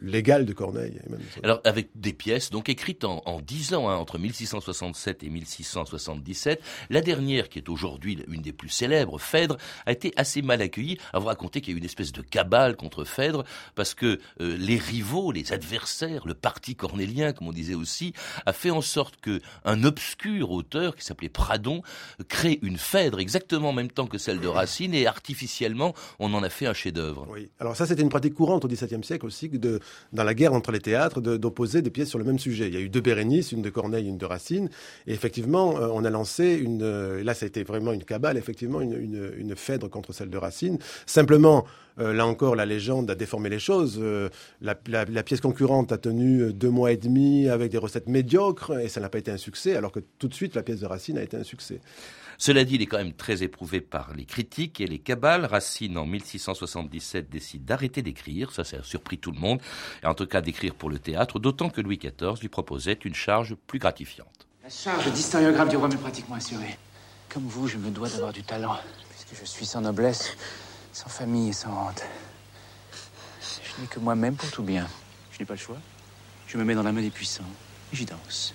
l'égal 0.00 0.46
de 0.46 0.52
Corneille. 0.52 1.00
Alors 1.42 1.60
avec 1.64 1.88
des 1.94 2.12
pièces 2.12 2.50
donc 2.50 2.68
écrites 2.68 3.04
en, 3.04 3.22
en 3.26 3.40
10 3.40 3.74
ans, 3.74 3.88
hein, 3.88 3.96
entre 3.96 4.18
1667 4.18 5.22
et 5.22 5.28
1677. 5.28 6.62
La 6.90 7.00
dernière, 7.00 7.48
qui 7.48 7.58
est 7.58 7.68
aujourd'hui 7.68 8.18
une 8.28 8.42
des 8.42 8.52
plus 8.52 8.68
célèbres, 8.68 9.18
Phèdre, 9.18 9.56
a 9.86 9.92
été 9.92 10.12
assez 10.16 10.42
mal 10.42 10.62
accueillie. 10.62 10.98
À 11.12 11.18
vous 11.18 11.26
raconter 11.26 11.60
qu'il 11.60 11.72
y 11.72 11.74
a 11.74 11.76
eu 11.76 11.78
une 11.78 11.84
espèce 11.84 12.12
de 12.12 12.22
cabale 12.22 12.76
contre 12.76 13.04
Phèdre 13.04 13.44
parce 13.74 13.94
que 13.94 14.18
euh, 14.40 14.56
les 14.56 14.76
rivaux, 14.76 15.32
les 15.32 15.52
adversaires, 15.52 16.26
le 16.26 16.34
parti 16.34 16.74
cornélien, 16.74 17.32
comme 17.32 17.48
on 17.48 17.52
disait 17.52 17.74
aussi, 17.74 18.12
a 18.46 18.52
fait 18.52 18.70
en 18.70 18.80
sorte 18.80 19.16
que 19.20 19.40
un 19.64 19.84
obscur 19.84 20.50
auteur 20.50 20.96
qui 20.96 21.04
s'appelait 21.04 21.28
Pradon 21.28 21.82
crée 22.28 22.49
une 22.62 22.76
Phèdre 22.76 23.20
exactement 23.20 23.70
en 23.70 23.72
même 23.72 23.90
temps 23.90 24.06
que 24.06 24.18
celle 24.18 24.40
de 24.40 24.48
Racine 24.48 24.94
et 24.94 25.06
artificiellement 25.06 25.94
on 26.18 26.32
en 26.34 26.42
a 26.42 26.48
fait 26.48 26.66
un 26.66 26.72
chef-d'œuvre. 26.72 27.26
Oui. 27.30 27.50
Alors 27.58 27.76
ça 27.76 27.86
c'était 27.86 28.02
une 28.02 28.08
pratique 28.08 28.34
courante 28.34 28.64
au 28.64 28.68
XVIIe 28.68 29.04
siècle 29.04 29.26
aussi 29.26 29.48
de, 29.48 29.80
dans 30.12 30.24
la 30.24 30.34
guerre 30.34 30.52
entre 30.52 30.72
les 30.72 30.80
théâtres 30.80 31.20
d'opposer 31.20 31.82
des 31.82 31.90
pièces 31.90 32.08
sur 32.08 32.18
le 32.18 32.24
même 32.24 32.38
sujet. 32.38 32.68
Il 32.68 32.74
y 32.74 32.76
a 32.76 32.80
eu 32.80 32.88
deux 32.88 33.00
Bérénice, 33.00 33.52
une 33.52 33.62
de 33.62 33.70
Corneille, 33.70 34.08
une 34.08 34.18
de 34.18 34.26
Racine, 34.26 34.68
et 35.06 35.12
effectivement 35.12 35.78
euh, 35.78 35.88
on 35.92 36.04
a 36.04 36.10
lancé 36.10 36.54
une. 36.54 36.82
Euh, 36.82 37.22
là 37.22 37.34
ça 37.34 37.44
a 37.44 37.48
été 37.48 37.62
vraiment 37.62 37.92
une 37.92 38.04
cabale, 38.04 38.36
effectivement 38.36 38.80
une, 38.80 38.94
une, 39.36 39.56
Phèdre 39.56 39.90
contre 39.90 40.12
celle 40.12 40.30
de 40.30 40.38
Racine. 40.38 40.78
Simplement 41.06 41.66
euh, 41.98 42.12
là 42.12 42.24
encore, 42.26 42.54
la 42.54 42.66
légende 42.66 43.10
a 43.10 43.14
déformé 43.14 43.48
les 43.48 43.58
choses. 43.58 44.00
la, 44.60 44.74
pièce 45.22 45.40
concurrente 45.40 45.92
a 45.92 45.98
tenu 45.98 46.52
deux 46.52 46.70
mois 46.70 46.92
et 46.92 46.96
demi 46.96 47.48
avec 47.48 47.72
des 47.72 47.78
recettes 47.78 48.08
médiocres 48.08 48.78
et 48.78 48.88
ça 48.88 49.00
n'a 49.00 49.08
pas 49.08 49.18
été 49.18 49.30
un 49.30 49.36
succès, 49.36 49.76
alors 49.76 49.92
que 49.92 50.00
tout 50.18 50.28
de 50.28 50.34
suite 50.34 50.54
la 50.54 50.62
pièce 50.62 50.80
de 50.80 50.86
Racine 50.86 51.18
a 51.18 51.22
été 51.22 51.36
un 51.36 51.44
succès. 51.44 51.80
Cela 52.40 52.64
dit, 52.64 52.76
il 52.76 52.82
est 52.82 52.86
quand 52.86 52.96
même 52.96 53.12
très 53.12 53.42
éprouvé 53.42 53.82
par 53.82 54.14
les 54.14 54.24
critiques 54.24 54.80
et 54.80 54.86
les 54.86 54.98
cabales. 54.98 55.44
Racine, 55.44 55.98
en 55.98 56.06
1677, 56.06 57.28
décide 57.28 57.66
d'arrêter 57.66 58.00
d'écrire. 58.00 58.50
Ça, 58.50 58.64
ça 58.64 58.78
a 58.78 58.82
surpris 58.82 59.18
tout 59.18 59.30
le 59.30 59.38
monde. 59.38 59.60
Et 60.02 60.06
en 60.06 60.14
tout 60.14 60.26
cas, 60.26 60.40
d'écrire 60.40 60.74
pour 60.74 60.88
le 60.88 60.98
théâtre, 60.98 61.38
d'autant 61.38 61.68
que 61.68 61.82
Louis 61.82 61.98
XIV 61.98 62.40
lui 62.40 62.48
proposait 62.48 62.98
une 63.04 63.14
charge 63.14 63.56
plus 63.66 63.78
gratifiante. 63.78 64.46
La 64.62 64.70
charge 64.70 65.12
d'historiographe 65.12 65.68
du 65.68 65.76
roi 65.76 65.88
m'est 65.88 65.96
pratiquement 65.96 66.36
assurée. 66.36 66.78
Comme 67.28 67.46
vous, 67.46 67.68
je 67.68 67.76
me 67.76 67.90
dois 67.90 68.08
d'avoir 68.08 68.32
du 68.32 68.42
talent, 68.42 68.78
puisque 69.10 69.38
je 69.38 69.46
suis 69.46 69.66
sans 69.66 69.82
noblesse, 69.82 70.34
sans 70.94 71.10
famille 71.10 71.50
et 71.50 71.52
sans 71.52 71.88
honte. 71.88 72.02
Je 73.42 73.82
n'ai 73.82 73.86
que 73.86 74.00
moi-même 74.00 74.36
pour 74.36 74.50
tout 74.50 74.62
bien. 74.62 74.88
Je 75.30 75.40
n'ai 75.40 75.44
pas 75.44 75.54
le 75.54 75.60
choix. 75.60 75.78
Je 76.46 76.56
me 76.56 76.64
mets 76.64 76.74
dans 76.74 76.82
la 76.82 76.92
main 76.92 77.02
des 77.02 77.10
puissants 77.10 77.44
et 77.92 77.96
j'y 77.96 78.06
danse. 78.06 78.54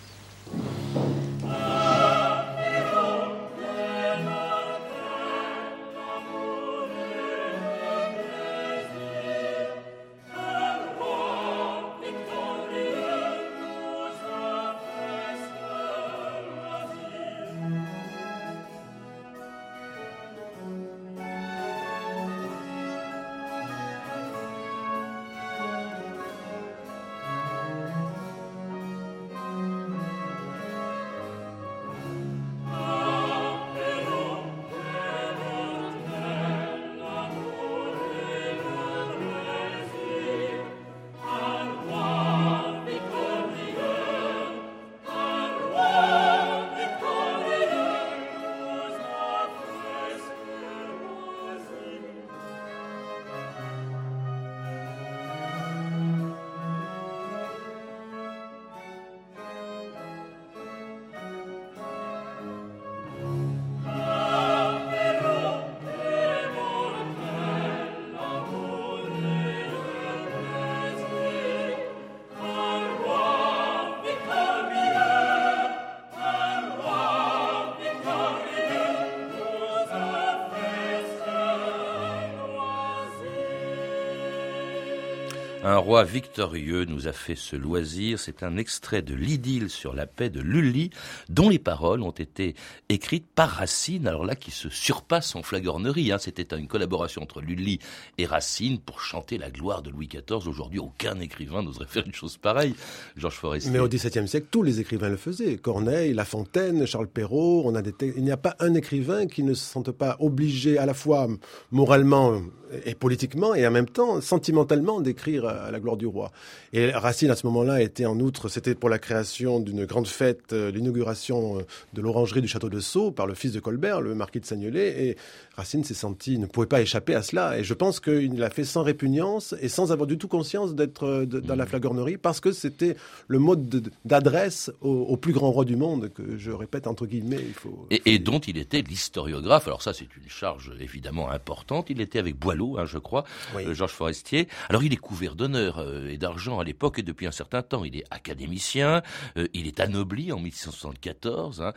Un 85.67 85.78
roi 85.78 86.04
victorieux 86.04 86.86
nous 86.86 87.08
a 87.08 87.12
fait 87.12 87.34
ce 87.34 87.56
loisir. 87.56 88.19
C'est 88.19 88.43
un 88.43 88.56
extrait 88.56 89.01
de 89.01 89.15
l'idylle 89.15 89.71
sur 89.71 89.95
la 89.95 90.06
paix 90.06 90.30
de 90.30 90.39
Lully, 90.39 90.91
dont 91.28 91.49
les 91.49 91.58
paroles 91.58 92.04
ont 92.04 92.12
été 92.12 92.54
écrites 92.88 93.25
par 93.34 93.49
Racine, 93.49 94.06
alors 94.06 94.25
là 94.25 94.36
qui 94.36 94.51
se 94.51 94.69
surpasse 94.69 95.36
en 95.36 95.41
flagornerie. 95.41 96.12
Hein. 96.12 96.19
C'était 96.19 96.56
une 96.56 96.67
collaboration 96.67 97.23
entre 97.23 97.41
Lully 97.41 97.80
et 98.19 98.28
Racine 98.28 98.78
pour 98.78 99.01
chanter 99.01 99.39
la 99.39 99.49
gloire 99.49 99.82
de 99.82 99.89
Louis 99.89 100.08
XIV. 100.08 100.47
Aujourd'hui, 100.47 100.78
aucun 100.78 101.19
écrivain 101.19 101.63
n'oserait 101.63 101.88
faire 101.88 102.06
une 102.06 102.13
chose 102.13 102.38
pareille. 102.38 102.75
Georges 103.17 103.38
Forestier. 103.38 103.71
Mais 103.71 103.80
au 103.80 103.88
XVIIe 103.88 104.28
siècle, 104.28 104.45
tous 104.51 104.62
les 104.62 104.80
écrivains 104.82 105.10
le 105.10 105.17
faisaient. 105.17 105.58
Corneille, 105.58 106.13
La 106.13 106.25
Fontaine, 106.25 106.86
Charles 106.86 107.08
Perrault. 107.08 107.63
On 107.65 107.73
a 107.73 107.82
des 107.82 107.95
Il 108.15 108.23
n'y 108.23 108.30
a 108.30 108.38
pas 108.38 108.56
un 108.60 108.75
écrivain 108.75 109.25
qui 109.25 109.41
ne 109.41 109.56
se 109.56 109.63
sente 109.63 109.89
pas 109.89 110.15
obligé 110.19 110.78
à 110.78 110.86
la 110.86 110.93
fois 110.93 111.28
moralement 111.71 112.39
et 112.86 112.95
politiquement 112.95 113.56
et 113.56 113.65
en 113.65 113.71
même 113.71 113.88
temps 113.88 114.21
sentimentalement 114.21 115.01
d'écrire 115.01 115.45
à 115.55 115.71
la 115.71 115.79
gloire 115.79 115.97
du 115.97 116.05
roi. 116.05 116.31
Et 116.73 116.91
Racine 116.91 117.31
à 117.31 117.35
ce 117.35 117.45
moment-là 117.47 117.81
était 117.81 118.05
en 118.05 118.19
outre, 118.19 118.49
c'était 118.49 118.75
pour 118.75 118.89
la 118.89 118.99
création 118.99 119.59
d'une 119.59 119.85
grande 119.85 120.07
fête, 120.07 120.53
euh, 120.53 120.71
l'inauguration 120.71 121.59
euh, 121.59 121.61
de 121.93 122.01
l'orangerie 122.01 122.41
du 122.41 122.47
château 122.47 122.69
de 122.69 122.79
Sceaux 122.79 123.11
par 123.11 123.27
le 123.27 123.33
fils 123.33 123.51
de 123.51 123.59
Colbert, 123.59 124.01
le 124.01 124.15
marquis 124.15 124.39
de 124.39 124.45
Sagnolet, 124.45 125.07
et 125.07 125.17
Racine 125.55 125.83
s'est 125.83 125.93
senti, 125.93 126.37
ne 126.37 126.45
pouvait 126.45 126.67
pas 126.67 126.81
échapper 126.81 127.15
à 127.15 127.21
cela. 127.21 127.57
Et 127.57 127.63
je 127.63 127.73
pense 127.73 127.99
qu'il 127.99 128.37
l'a 128.37 128.49
fait 128.49 128.65
sans 128.65 128.83
répugnance 128.83 129.55
et 129.61 129.69
sans 129.69 129.91
avoir 129.91 130.07
du 130.07 130.17
tout 130.17 130.27
conscience 130.27 130.75
d'être 130.75 131.05
euh, 131.05 131.25
dans 131.25 131.55
la 131.55 131.65
flagornerie 131.65 132.17
parce 132.17 132.39
que 132.39 132.51
c'était 132.51 132.95
le 133.27 133.39
mode 133.39 133.91
d'adresse 134.05 134.71
au, 134.81 135.17
plus 135.17 135.33
grand 135.33 135.51
roi 135.51 135.65
du 135.65 135.75
monde 135.75 136.11
que 136.13 136.37
je 136.37 136.51
répète 136.51 136.87
entre 136.87 137.05
guillemets. 137.05 137.43
Il 137.45 137.53
faut, 137.53 137.87
et, 137.89 138.19
dont 138.19 138.39
il 138.39 138.57
était 138.57 138.81
l'historiographe. 138.81 139.67
Alors 139.67 139.81
ça, 139.81 139.93
c'est 139.93 140.15
une 140.17 140.29
charge 140.29 140.71
évidemment 140.79 141.29
importante. 141.29 141.89
Il 141.89 142.01
était 142.01 142.19
avec 142.19 142.37
Boileau 142.37 142.65
Hein, 142.77 142.85
je 142.85 142.97
crois, 142.97 143.23
euh, 143.55 143.73
Georges 143.73 143.91
Forestier. 143.91 144.47
Alors 144.69 144.83
il 144.83 144.93
est 144.93 144.97
couvert 144.97 145.35
d'honneur 145.35 145.79
euh, 145.79 146.09
et 146.09 146.17
d'argent 146.17 146.59
à 146.59 146.63
l'époque 146.63 146.99
et 146.99 147.03
depuis 147.03 147.27
un 147.27 147.31
certain 147.31 147.61
temps. 147.61 147.83
Il 147.83 147.95
est 147.95 148.05
académicien, 148.09 149.01
euh, 149.37 149.47
il 149.53 149.67
est 149.67 149.79
anobli 149.79 150.31
en 150.31 150.39
1674, 150.39 151.61
hein, 151.61 151.73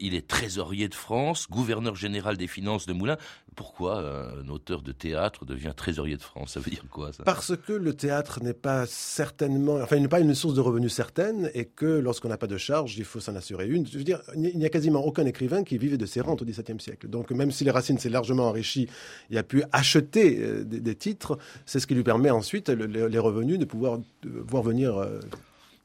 il 0.00 0.14
est 0.14 0.26
trésorier 0.26 0.88
de 0.88 0.94
France, 0.94 1.48
gouverneur 1.50 1.94
général 1.94 2.36
des 2.36 2.46
finances 2.46 2.86
de 2.86 2.92
Pourquoi 3.54 3.98
un 3.98 4.48
auteur 4.48 4.82
de 4.82 4.92
théâtre 4.92 5.44
devient 5.44 5.72
trésorier 5.76 6.16
de 6.16 6.22
France? 6.22 6.52
Ça 6.54 6.60
veut 6.60 6.70
dire 6.70 6.84
quoi 6.90 7.10
Parce 7.24 7.54
que 7.56 7.72
le 7.72 7.94
théâtre 7.94 8.40
n'est 8.42 8.54
pas 8.54 8.86
certainement, 8.86 9.76
enfin, 9.76 9.96
il 9.96 10.02
n'est 10.02 10.08
pas 10.08 10.20
une 10.20 10.34
source 10.34 10.54
de 10.54 10.60
revenus 10.60 10.92
certaine 10.92 11.50
et 11.52 11.66
que 11.66 11.86
lorsqu'on 11.86 12.28
n'a 12.28 12.38
pas 12.38 12.46
de 12.46 12.56
charge, 12.56 12.96
il 12.96 13.04
faut 13.04 13.20
s'en 13.20 13.36
assurer 13.36 13.68
une. 13.68 13.86
Je 13.86 13.98
veux 13.98 14.04
dire, 14.04 14.22
il 14.34 14.58
n'y 14.58 14.64
a 14.64 14.70
quasiment 14.70 15.04
aucun 15.04 15.26
écrivain 15.26 15.64
qui 15.64 15.76
vivait 15.76 15.98
de 15.98 16.06
ses 16.06 16.20
rentes 16.20 16.42
au 16.42 16.44
XVIIe 16.44 16.80
siècle. 16.80 17.08
Donc 17.08 17.30
même 17.30 17.50
si 17.50 17.64
les 17.64 17.70
racines 17.70 17.98
s'est 17.98 18.08
largement 18.08 18.48
enrichi, 18.48 18.88
il 19.30 19.36
a 19.36 19.42
pu 19.42 19.62
acheter 19.72 20.38
euh, 20.40 20.64
des, 20.64 20.94
titres, 20.94 21.38
c'est 21.66 21.80
ce 21.80 21.86
qui 21.86 21.94
lui 21.94 22.04
permet 22.04 22.30
ensuite 22.30 22.68
les 22.68 23.18
revenus 23.18 23.58
de 23.58 23.64
pouvoir 23.64 23.98
voir 24.24 24.62
venir 24.62 24.98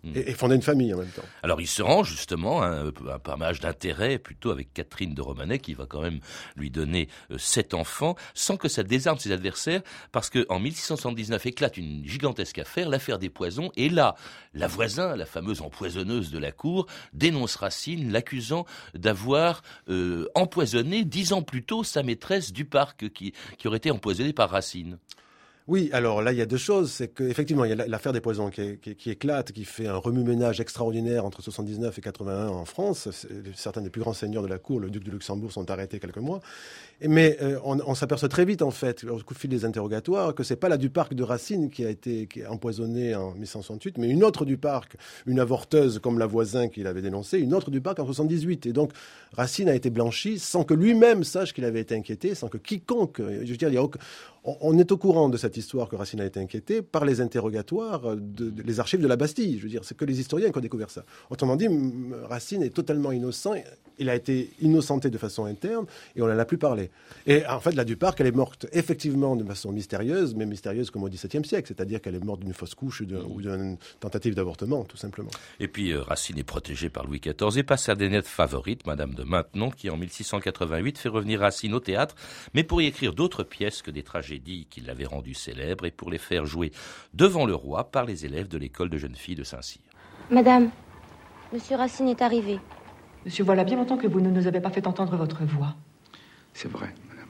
euh, 0.05 0.23
et, 0.25 0.33
fonder 0.33 0.55
une 0.55 0.61
famille 0.61 0.93
en 0.93 0.97
même 0.97 1.09
temps. 1.09 1.23
Alors 1.43 1.61
il 1.61 1.67
se 1.67 1.81
rend 1.81 2.03
justement 2.03 2.63
un, 2.63 2.87
un 2.87 3.19
pamage 3.19 3.59
d'intérêt 3.59 4.19
plutôt 4.19 4.51
avec 4.51 4.73
Catherine 4.73 5.13
de 5.13 5.21
Romanet 5.21 5.59
qui 5.59 5.73
va 5.73 5.85
quand 5.85 6.01
même 6.01 6.19
lui 6.55 6.69
donner 6.69 7.07
euh, 7.31 7.37
sept 7.37 7.73
enfants 7.73 8.15
sans 8.33 8.57
que 8.57 8.67
ça 8.67 8.83
désarme 8.83 9.17
ses 9.17 9.31
adversaires 9.31 9.81
parce 10.11 10.29
que 10.29 10.45
en 10.49 10.59
1679 10.59 11.45
éclate 11.47 11.77
une 11.77 12.05
gigantesque 12.05 12.59
affaire, 12.59 12.89
l'affaire 12.89 13.19
des 13.19 13.29
poisons 13.29 13.71
et 13.75 13.89
là 13.89 14.15
la 14.53 14.67
voisin, 14.67 15.15
la 15.15 15.25
fameuse 15.25 15.61
empoisonneuse 15.61 16.31
de 16.31 16.39
la 16.39 16.51
cour, 16.51 16.87
dénonce 17.13 17.55
Racine 17.55 18.11
l'accusant 18.11 18.65
d'avoir 18.93 19.61
euh, 19.89 20.27
empoisonné 20.35 21.05
dix 21.05 21.33
ans 21.33 21.41
plus 21.41 21.63
tôt 21.63 21.83
sa 21.83 22.03
maîtresse 22.03 22.51
du 22.51 22.65
parc 22.65 23.09
qui, 23.09 23.33
qui 23.57 23.67
aurait 23.67 23.77
été 23.77 23.91
empoisonnée 23.91 24.33
par 24.33 24.49
Racine. 24.49 24.97
Oui, 25.67 25.89
alors 25.91 26.21
là, 26.21 26.31
il 26.31 26.37
y 26.37 26.41
a 26.41 26.45
deux 26.45 26.55
choses. 26.55 26.91
C'est 26.91 27.09
qu'effectivement, 27.09 27.65
il 27.65 27.69
y 27.69 27.71
a 27.73 27.87
l'affaire 27.87 28.13
des 28.13 28.21
poisons 28.21 28.49
qui, 28.49 29.09
éclate, 29.09 29.51
qui 29.51 29.65
fait 29.65 29.87
un 29.87 29.97
remue-ménage 29.97 30.61
extraordinaire 30.61 31.25
entre 31.25 31.41
79 31.41 31.97
et 31.97 32.01
81 32.01 32.47
en 32.47 32.63
France. 32.63 33.09
Certains 33.53 33.81
des 33.81 33.89
plus 33.89 33.99
grands 33.99 34.13
seigneurs 34.13 34.43
de 34.43 34.47
la 34.47 34.59
cour, 34.59 34.79
le 34.79 34.89
duc 34.89 35.03
de 35.03 35.11
Luxembourg, 35.11 35.51
sont 35.51 35.69
arrêtés 35.69 35.99
quelques 35.99 36.17
mois. 36.19 36.39
Mais 37.01 37.37
euh, 37.41 37.59
on, 37.65 37.95
s'aperçoit 37.95 38.29
très 38.29 38.45
vite, 38.45 38.61
en 38.61 38.71
fait, 38.71 39.03
au 39.03 39.19
fil 39.33 39.49
des 39.49 39.65
interrogatoires, 39.65 40.33
que 40.33 40.43
c'est 40.43 40.55
pas 40.55 40.69
la 40.69 40.77
du 40.77 40.89
parc 40.89 41.13
de 41.13 41.23
Racine 41.23 41.69
qui 41.69 41.83
a 41.83 41.89
été 41.89 42.29
empoisonnée 42.49 43.13
en 43.13 43.33
1168, 43.33 43.97
mais 43.97 44.07
une 44.09 44.23
autre 44.23 44.45
du 44.45 44.57
parc, 44.57 44.95
une 45.25 45.39
avorteuse 45.39 45.99
comme 45.99 46.17
la 46.17 46.27
voisin 46.27 46.69
qu'il 46.69 46.87
avait 46.87 47.01
dénoncée, 47.01 47.39
une 47.39 47.53
autre 47.53 47.71
du 47.71 47.81
parc 47.81 47.99
en 47.99 48.05
78. 48.05 48.67
Et 48.67 48.73
donc, 48.73 48.93
Racine 49.33 49.67
a 49.67 49.75
été 49.75 49.89
blanchi 49.89 50.39
sans 50.39 50.63
que 50.63 50.73
lui-même 50.73 51.25
sache 51.25 51.53
qu'il 51.53 51.65
avait 51.65 51.81
été 51.81 51.93
inquiété, 51.93 52.35
sans 52.35 52.47
que 52.47 52.57
quiconque, 52.57 53.19
je 53.19 53.51
veux 53.51 53.57
dire, 53.57 53.67
il 53.67 53.75
y 53.75 53.77
a 53.77 53.83
on 54.61 54.77
est 54.77 54.91
au 54.91 54.97
courant 54.97 55.29
de 55.29 55.37
cette 55.37 55.57
histoire 55.57 55.89
que 55.89 55.95
Racine 55.95 56.21
a 56.21 56.25
été 56.25 56.39
inquiété 56.39 56.81
par 56.81 57.03
les 57.03 57.21
interrogatoires, 57.21 58.15
de, 58.15 58.53
les 58.63 58.79
archives 58.79 59.01
de 59.01 59.07
la 59.07 59.17
Bastille. 59.17 59.57
Je 59.57 59.63
veux 59.63 59.69
dire, 59.69 59.83
c'est 59.83 59.97
que 59.97 60.05
les 60.05 60.19
historiens 60.19 60.51
qui 60.51 60.57
ont 60.57 60.61
découvert 60.61 60.89
ça. 60.89 61.03
Autrement 61.29 61.55
dit, 61.55 61.67
Racine 62.29 62.63
est 62.63 62.73
totalement 62.73 63.11
innocent 63.11 63.53
il 63.99 64.09
a 64.09 64.15
été 64.15 64.51
innocenté 64.61 65.09
de 65.09 65.17
façon 65.17 65.45
interne 65.45 65.85
et 66.15 66.21
on 66.21 66.27
n'en 66.27 66.37
a 66.37 66.45
plus 66.45 66.57
parlé. 66.57 66.91
Et 67.25 67.45
en 67.45 67.59
fait, 67.59 67.73
la 67.73 67.83
Duparc, 67.83 68.19
elle 68.19 68.27
est 68.27 68.31
morte 68.31 68.67
effectivement 68.71 69.35
de 69.35 69.43
façon 69.43 69.71
mystérieuse, 69.71 70.35
mais 70.35 70.45
mystérieuse 70.45 70.91
comme 70.91 71.03
au 71.03 71.09
XVIIe 71.09 71.45
siècle, 71.45 71.67
c'est-à-dire 71.67 72.01
qu'elle 72.01 72.15
est 72.15 72.23
morte 72.23 72.41
d'une 72.41 72.53
fausse 72.53 72.75
couche 72.75 73.01
ou 73.01 73.41
d'une 73.41 73.77
tentative 73.99 74.35
d'avortement, 74.35 74.83
tout 74.83 74.97
simplement. 74.97 75.29
Et 75.59 75.67
puis 75.67 75.91
euh, 75.91 76.01
Racine 76.01 76.37
est 76.37 76.43
protégé 76.43 76.89
par 76.89 77.05
Louis 77.05 77.19
XIV 77.19 77.57
et 77.57 77.63
passe 77.63 77.89
à 77.89 77.95
des 77.95 78.09
nettes 78.09 78.27
favorites, 78.27 78.85
Madame 78.85 79.13
de 79.13 79.23
Maintenon, 79.23 79.71
qui 79.71 79.89
en 79.89 79.97
1688 79.97 80.97
fait 80.97 81.09
revenir 81.09 81.39
Racine 81.39 81.73
au 81.73 81.79
théâtre, 81.79 82.15
mais 82.53 82.63
pour 82.63 82.81
y 82.81 82.85
écrire 82.85 83.13
d'autres 83.13 83.43
pièces 83.43 83.81
que 83.81 83.91
des 83.91 84.03
tragédies 84.03 84.36
qui 84.39 84.81
l'avaient 84.81 85.05
rendu 85.05 85.33
célèbre 85.33 85.85
et 85.85 85.91
pour 85.91 86.09
les 86.09 86.17
faire 86.17 86.45
jouer 86.45 86.71
devant 87.13 87.45
le 87.45 87.55
roi 87.55 87.91
par 87.91 88.05
les 88.05 88.25
élèves 88.25 88.47
de 88.47 88.57
l'école 88.57 88.89
de 88.89 88.97
jeunes 88.97 89.15
filles 89.15 89.35
de 89.35 89.43
Saint-Cyr. 89.43 89.81
Madame, 90.29 90.69
Monsieur 91.53 91.77
Racine 91.77 92.09
est 92.09 92.21
arrivé. 92.21 92.59
Monsieur, 93.25 93.43
voilà 93.43 93.63
bien 93.63 93.77
longtemps 93.77 93.97
que 93.97 94.07
vous 94.07 94.21
ne 94.21 94.29
nous 94.29 94.47
avez 94.47 94.61
pas 94.61 94.69
fait 94.69 94.87
entendre 94.87 95.15
votre 95.15 95.43
voix. 95.43 95.75
C'est 96.53 96.67
vrai, 96.67 96.93
madame. 97.09 97.27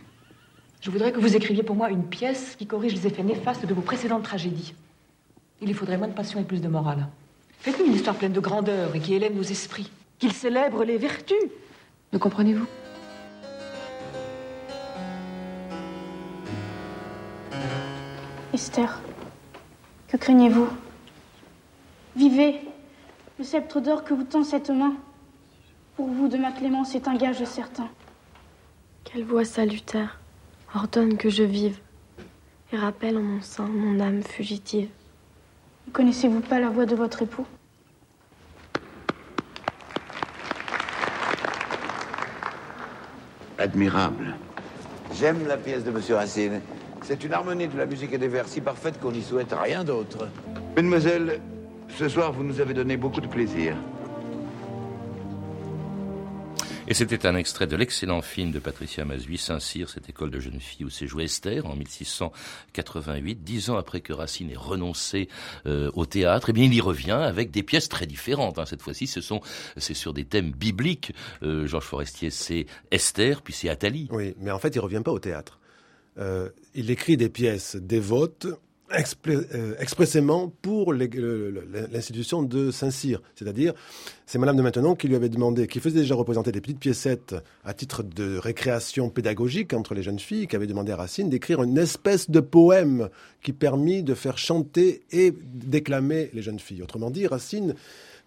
Je 0.81 0.91
voudrais 0.91 1.11
que 1.11 1.19
vous 1.19 1.35
écriviez 1.35 1.63
pour 1.63 1.75
moi 1.75 1.89
une 1.89 2.05
pièce 2.05 2.55
qui 2.55 2.67
corrige 2.67 2.93
les 2.93 3.07
effets 3.07 3.23
néfastes 3.23 3.65
de 3.65 3.73
vos 3.73 3.81
précédentes 3.81 4.23
tragédies. 4.23 4.73
Il 5.61 5.69
y 5.69 5.73
faudrait 5.73 5.97
moins 5.97 6.07
de 6.07 6.13
passion 6.13 6.39
et 6.39 6.43
plus 6.43 6.61
de 6.61 6.67
morale. 6.67 7.07
Faites-nous 7.59 7.87
une 7.87 7.93
histoire 7.93 8.15
pleine 8.15 8.33
de 8.33 8.39
grandeur 8.39 8.95
et 8.95 8.99
qui 8.99 9.15
élève 9.15 9.35
nos 9.35 9.43
esprits. 9.43 9.91
Qu'il 10.19 10.31
célèbre 10.31 10.83
les 10.83 10.97
vertus. 10.97 11.37
Me 12.13 12.19
comprenez-vous? 12.19 12.67
Esther, 18.57 18.99
que 20.07 20.17
craignez-vous? 20.17 20.67
Vivez, 22.15 22.59
le 23.37 23.43
sceptre 23.43 23.79
d'or 23.79 24.03
que 24.03 24.15
vous 24.15 24.23
tend 24.23 24.43
cette 24.43 24.71
main 24.71 24.95
pour 25.95 26.07
vous, 26.07 26.27
de 26.27 26.37
ma 26.37 26.51
clémence, 26.51 26.95
est 26.95 27.07
un 27.07 27.15
gage 27.15 27.43
certain. 27.43 27.87
Quelle 29.03 29.25
voix 29.25 29.45
salutaire 29.45 30.19
ordonne 30.73 31.17
que 31.17 31.29
je 31.29 31.43
vive 31.43 31.77
et 32.73 32.77
rappelle 32.77 33.17
en 33.17 33.21
mon 33.21 33.41
sein 33.43 33.67
mon 33.67 33.99
âme 33.99 34.23
fugitive. 34.23 34.89
Ne 35.85 35.91
connaissez-vous 35.91 36.41
pas 36.41 36.59
la 36.59 36.71
voix 36.71 36.87
de 36.87 36.95
votre 36.95 37.21
époux? 37.21 37.45
Admirable. 43.59 44.35
J'aime 45.13 45.45
la 45.47 45.57
pièce 45.57 45.83
de 45.83 45.91
Monsieur 45.91 46.15
Racine. 46.15 46.59
C'est 47.07 47.23
une 47.23 47.31
harmonie 47.31 47.69
de 47.69 47.77
la 47.77 47.85
musique 47.85 48.11
et 48.11 48.17
des 48.17 48.27
vers 48.27 48.49
si 48.49 48.59
parfaite 48.59 48.99
qu'on 48.99 49.13
n'y 49.13 49.23
souhaite 49.23 49.55
rien 49.57 49.85
d'autre. 49.85 50.27
Mademoiselle, 50.75 51.39
ce 51.97 52.09
soir, 52.09 52.33
vous 52.33 52.43
nous 52.43 52.59
avez 52.59 52.73
donné 52.73 52.97
beaucoup 52.97 53.21
de 53.21 53.27
plaisir. 53.27 53.77
Et 56.89 56.93
c'était 56.93 57.25
un 57.25 57.37
extrait 57.37 57.65
de 57.65 57.77
l'excellent 57.77 58.21
film 58.21 58.51
de 58.51 58.59
Patricia 58.59 59.05
Mazui, 59.05 59.37
Saint-Cyr, 59.37 59.87
cette 59.87 60.09
école 60.09 60.31
de 60.31 60.41
jeunes 60.41 60.59
filles 60.59 60.85
où 60.85 60.89
s'est 60.89 61.07
joué 61.07 61.23
Esther 61.23 61.65
en 61.65 61.77
1688, 61.77 63.41
dix 63.41 63.69
ans 63.69 63.77
après 63.77 64.01
que 64.01 64.11
Racine 64.11 64.51
ait 64.51 64.57
renoncé 64.57 65.29
euh, 65.65 65.89
au 65.93 66.05
théâtre. 66.05 66.49
Et 66.49 66.51
eh 66.51 66.53
bien, 66.53 66.65
il 66.65 66.73
y 66.73 66.81
revient 66.81 67.11
avec 67.11 67.51
des 67.51 67.63
pièces 67.63 67.87
très 67.87 68.05
différentes. 68.05 68.59
Hein. 68.59 68.65
Cette 68.65 68.81
fois-ci, 68.81 69.07
ce 69.07 69.21
sont, 69.21 69.39
c'est 69.77 69.93
sur 69.93 70.11
des 70.11 70.25
thèmes 70.25 70.51
bibliques. 70.51 71.13
Euh, 71.41 71.67
Georges 71.67 71.85
Forestier, 71.85 72.31
c'est 72.31 72.65
Esther, 72.91 73.43
puis 73.43 73.53
c'est 73.53 73.69
Athalie. 73.69 74.09
Oui, 74.11 74.35
mais 74.41 74.51
en 74.51 74.59
fait, 74.59 74.75
il 74.75 74.79
revient 74.79 75.01
pas 75.01 75.13
au 75.13 75.19
théâtre. 75.19 75.57
Euh, 76.19 76.49
il 76.73 76.91
écrit 76.91 77.17
des 77.17 77.29
pièces 77.29 77.75
dévotes 77.75 78.47
euh, 78.89 79.75
expressément 79.79 80.49
pour 80.61 80.93
l'institution 80.93 82.41
de 82.41 82.71
Saint-Cyr. 82.71 83.21
C'est-à-dire, 83.35 83.73
c'est 84.25 84.39
Madame 84.39 84.55
de 84.55 84.61
Maintenon 84.61 84.95
qui 84.95 85.09
lui 85.09 85.15
avait 85.17 85.27
demandé, 85.27 85.67
qui 85.67 85.81
faisait 85.81 85.99
déjà 85.99 86.15
représenter 86.15 86.53
des 86.53 86.61
petites 86.61 86.79
piécettes 86.79 87.35
à 87.65 87.73
titre 87.73 88.01
de 88.01 88.37
récréation 88.37 89.09
pédagogique 89.09 89.73
entre 89.73 89.93
les 89.93 90.03
jeunes 90.03 90.19
filles, 90.19 90.47
qui 90.47 90.55
avait 90.55 90.67
demandé 90.67 90.93
à 90.93 90.95
Racine 90.95 91.29
d'écrire 91.29 91.61
une 91.63 91.77
espèce 91.77 92.29
de 92.29 92.39
poème 92.39 93.09
qui 93.43 93.51
permit 93.51 94.03
de 94.03 94.13
faire 94.13 94.37
chanter 94.37 95.01
et 95.11 95.33
déclamer 95.53 96.29
les 96.33 96.41
jeunes 96.41 96.59
filles. 96.59 96.81
Autrement 96.81 97.11
dit, 97.11 97.27
Racine 97.27 97.75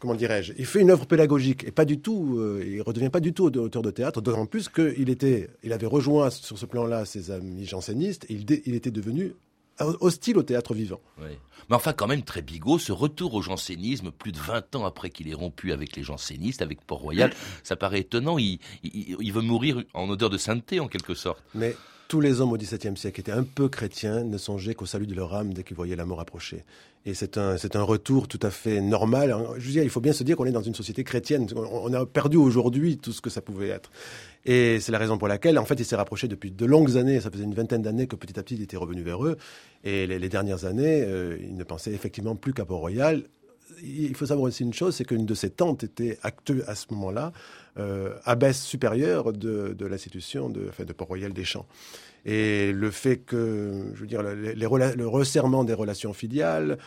comment 0.01 0.15
dirais-je, 0.15 0.55
il 0.59 0.67
fait 0.67 0.81
une 0.81 0.91
œuvre 0.91 1.07
pédagogique 1.07 1.65
et 1.65 1.71
pas 1.71 1.85
du 1.85 2.01
tout, 2.01 2.39
euh, 2.39 2.65
il 2.67 2.83
redevient 2.83 3.11
pas 3.11 3.21
du 3.21 3.33
tout 3.33 3.45
auteur 3.45 3.83
de 3.83 3.91
théâtre, 3.91 4.21
d'autant 4.21 4.47
plus 4.47 4.69
qu'il 4.69 5.11
était, 5.11 5.51
il 5.63 5.73
avait 5.73 5.87
rejoint 5.87 6.31
sur 6.31 6.59
ce 6.59 6.67
plan-là 6.67 7.05
ses 7.05 7.31
amis 7.31 7.67
jansénistes 7.67 8.25
et 8.29 8.35
il, 8.35 8.75
était 8.75 8.91
devenu 8.91 9.35
hostile 9.79 10.39
au 10.39 10.43
théâtre 10.43 10.75
vivant. 10.75 11.01
Mais 11.69 11.77
enfin, 11.77 11.93
quand 11.93 12.07
même, 12.07 12.23
très 12.23 12.43
bigot, 12.43 12.79
ce 12.79 12.93
retour 12.93 13.35
au 13.35 13.43
jansénisme, 13.43 14.11
plus 14.11 14.33
de 14.33 14.39
20 14.39 14.77
ans 14.77 14.85
après 14.85 15.11
qu'il 15.11 15.29
ait 15.29 15.35
rompu 15.35 15.73
avec 15.73 15.97
les 15.97 16.03
jansénistes, 16.03 16.63
avec 16.63 16.81
Port-Royal, 16.83 17.33
ça 17.63 17.77
paraît 17.77 18.01
étonnant. 18.01 18.39
Il, 18.39 18.59
il, 18.83 19.33
veut 19.33 19.43
mourir 19.43 19.83
en 19.95 20.09
odeur 20.09 20.31
de 20.31 20.39
sainteté, 20.39 20.81
en 20.81 20.89
quelque 20.89 21.15
sorte. 21.15 21.43
Mais 21.55 21.77
tous 22.09 22.21
les 22.21 22.41
hommes 22.41 22.53
au 22.53 22.57
XVIIe 22.57 22.97
siècle 22.97 23.21
étaient 23.21 23.33
un 23.33 23.45
peu 23.45 23.69
chrétiens, 23.69 24.25
ne 24.25 24.37
songeaient 24.37 24.75
qu'au 24.75 24.87
salut 24.87 25.07
de 25.07 25.15
leur 25.15 25.35
âme 25.35 25.55
dès 25.55 25.63
qu'ils 25.63 25.77
voyaient 25.77 25.97
la 25.97 26.07
mort 26.07 26.21
approcher. 26.21 26.65
Et 27.07 27.15
c'est 27.15 27.39
un, 27.39 27.57
c'est 27.57 27.77
un 27.77 27.83
retour 27.83 28.29
tout 28.29 28.41
à 28.43 28.51
fait 28.51 28.83
normal. 28.83 29.35
Je 29.57 29.67
veux 29.67 29.73
dire, 29.73 29.83
il 29.83 29.89
faut 29.89 30.03
bien 30.03 30.13
se 30.13 30.23
dire 30.23 30.37
qu'on 30.37 30.45
est 30.45 30.53
dans 30.53 30.61
une 30.61 30.75
société 30.75 31.03
chrétienne. 31.03 31.47
On 31.57 31.95
a 31.95 32.05
perdu 32.05 32.37
aujourd'hui 32.37 32.99
tout 32.99 33.13
ce 33.13 33.23
que 33.23 33.31
ça 33.31 33.41
pouvait 33.41 33.69
être. 33.69 33.91
Et 34.45 34.81
c'est 34.81 34.93
la 34.93 34.99
raison 34.99 35.17
pour 35.17 35.29
laquelle, 35.29 35.59
en 35.59 35.65
fait, 35.65 35.77
il 35.77 35.85
s'est 35.85 35.97
rapproché 35.97 36.29
depuis 36.29 36.51
de 36.51 36.67
longues 36.67 36.99
années. 36.99 37.21
Ça 37.21 37.31
faisait 37.31 37.45
une 37.45 37.55
vingtaine 37.55 37.81
d'années 37.81 38.07
que 38.07 38.17
petit 38.17 38.39
à 38.39 38.43
petit 38.43 38.57
il 38.57 38.63
était 38.63 38.77
revenu 38.77 39.03
vers 39.03 39.25
eux. 39.25 39.39
Et 39.83 40.07
les, 40.07 40.29
dernières 40.29 40.67
années, 40.67 41.03
euh, 41.07 41.39
il 41.51 41.57
ne 41.57 41.65
pensait 41.65 41.93
effectivement 41.93 42.37
plus 42.37 42.55
qu'à 42.55 42.65
Port-Royal. 42.65 43.25
Il 43.83 44.15
faut 44.15 44.27
savoir 44.27 44.49
aussi 44.49 44.63
une 44.63 44.73
chose, 44.73 44.97
c'est 44.97 45.05
qu'une 45.05 45.27
de 45.27 45.35
ses 45.35 45.51
tantes 45.51 45.85
était 45.85 46.19
acteuse 46.23 46.65
à 46.67 46.75
ce 46.75 46.87
moment-là, 46.91 47.33
euh, 47.79 48.15
abbesse 48.25 48.63
supérieure 48.63 49.33
de, 49.33 49.75
de 49.77 49.87
l'institution 49.87 50.49
de, 50.49 50.67
enfin, 50.69 50.85
de 50.85 50.93
Port-Royal 50.93 51.33
des 51.33 51.45
Champs. 51.45 51.67
Et 52.25 52.73
le 52.73 52.91
fait 52.91 53.19
que, 53.19 53.93
je 53.95 54.01
veux 54.01 54.07
dire, 54.07 54.23
le 54.23 55.07
resserrement 55.07 55.65
des 55.65 55.75
relations 55.75 56.13
filiales, 56.13 56.79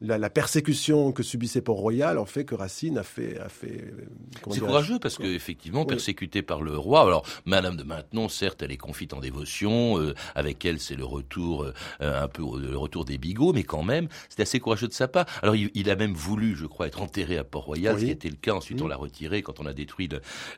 la, 0.00 0.30
persécution 0.30 1.12
que 1.12 1.22
subissait 1.22 1.60
Port-Royal 1.60 2.18
en 2.18 2.24
fait 2.24 2.44
que 2.44 2.54
Racine 2.54 2.98
a 2.98 3.02
fait. 3.02 3.38
A 3.38 3.48
fait 3.48 3.92
c'est 4.50 4.60
courageux 4.60 4.98
parce 4.98 5.18
qu'effectivement, 5.18 5.84
persécuté 5.84 6.42
par 6.42 6.62
le 6.62 6.76
roi. 6.76 7.02
Alors, 7.02 7.24
Madame 7.44 7.76
de 7.76 7.82
Maintenon, 7.82 8.28
certes, 8.28 8.62
elle 8.62 8.72
est 8.72 8.76
confite 8.76 9.12
en 9.12 9.20
dévotion. 9.20 9.98
Euh, 9.98 10.14
avec 10.34 10.64
elle, 10.64 10.80
c'est 10.80 10.94
le 10.94 11.04
retour, 11.04 11.64
euh, 11.64 11.72
un 12.00 12.28
peu 12.28 12.42
le 12.58 12.76
retour 12.76 13.04
des 13.04 13.18
bigots, 13.18 13.52
mais 13.52 13.64
quand 13.64 13.82
même, 13.82 14.08
c'est 14.28 14.42
assez 14.42 14.60
courageux 14.60 14.88
de 14.88 14.92
sa 14.92 15.08
part. 15.08 15.26
Alors, 15.42 15.54
il, 15.56 15.90
a 15.90 15.96
même 15.96 16.14
voulu, 16.14 16.56
je 16.56 16.66
crois, 16.66 16.86
être 16.86 17.02
enterré 17.02 17.36
à 17.36 17.44
Port-Royal, 17.44 17.98
ce 17.98 18.04
qui 18.04 18.10
était 18.10 18.30
le 18.30 18.36
cas. 18.36 18.54
Ensuite, 18.54 18.80
on 18.80 18.88
l'a 18.88 18.96
retiré 18.96 19.42
quand 19.42 19.60
on 19.60 19.66
a 19.66 19.72
détruit 19.72 20.08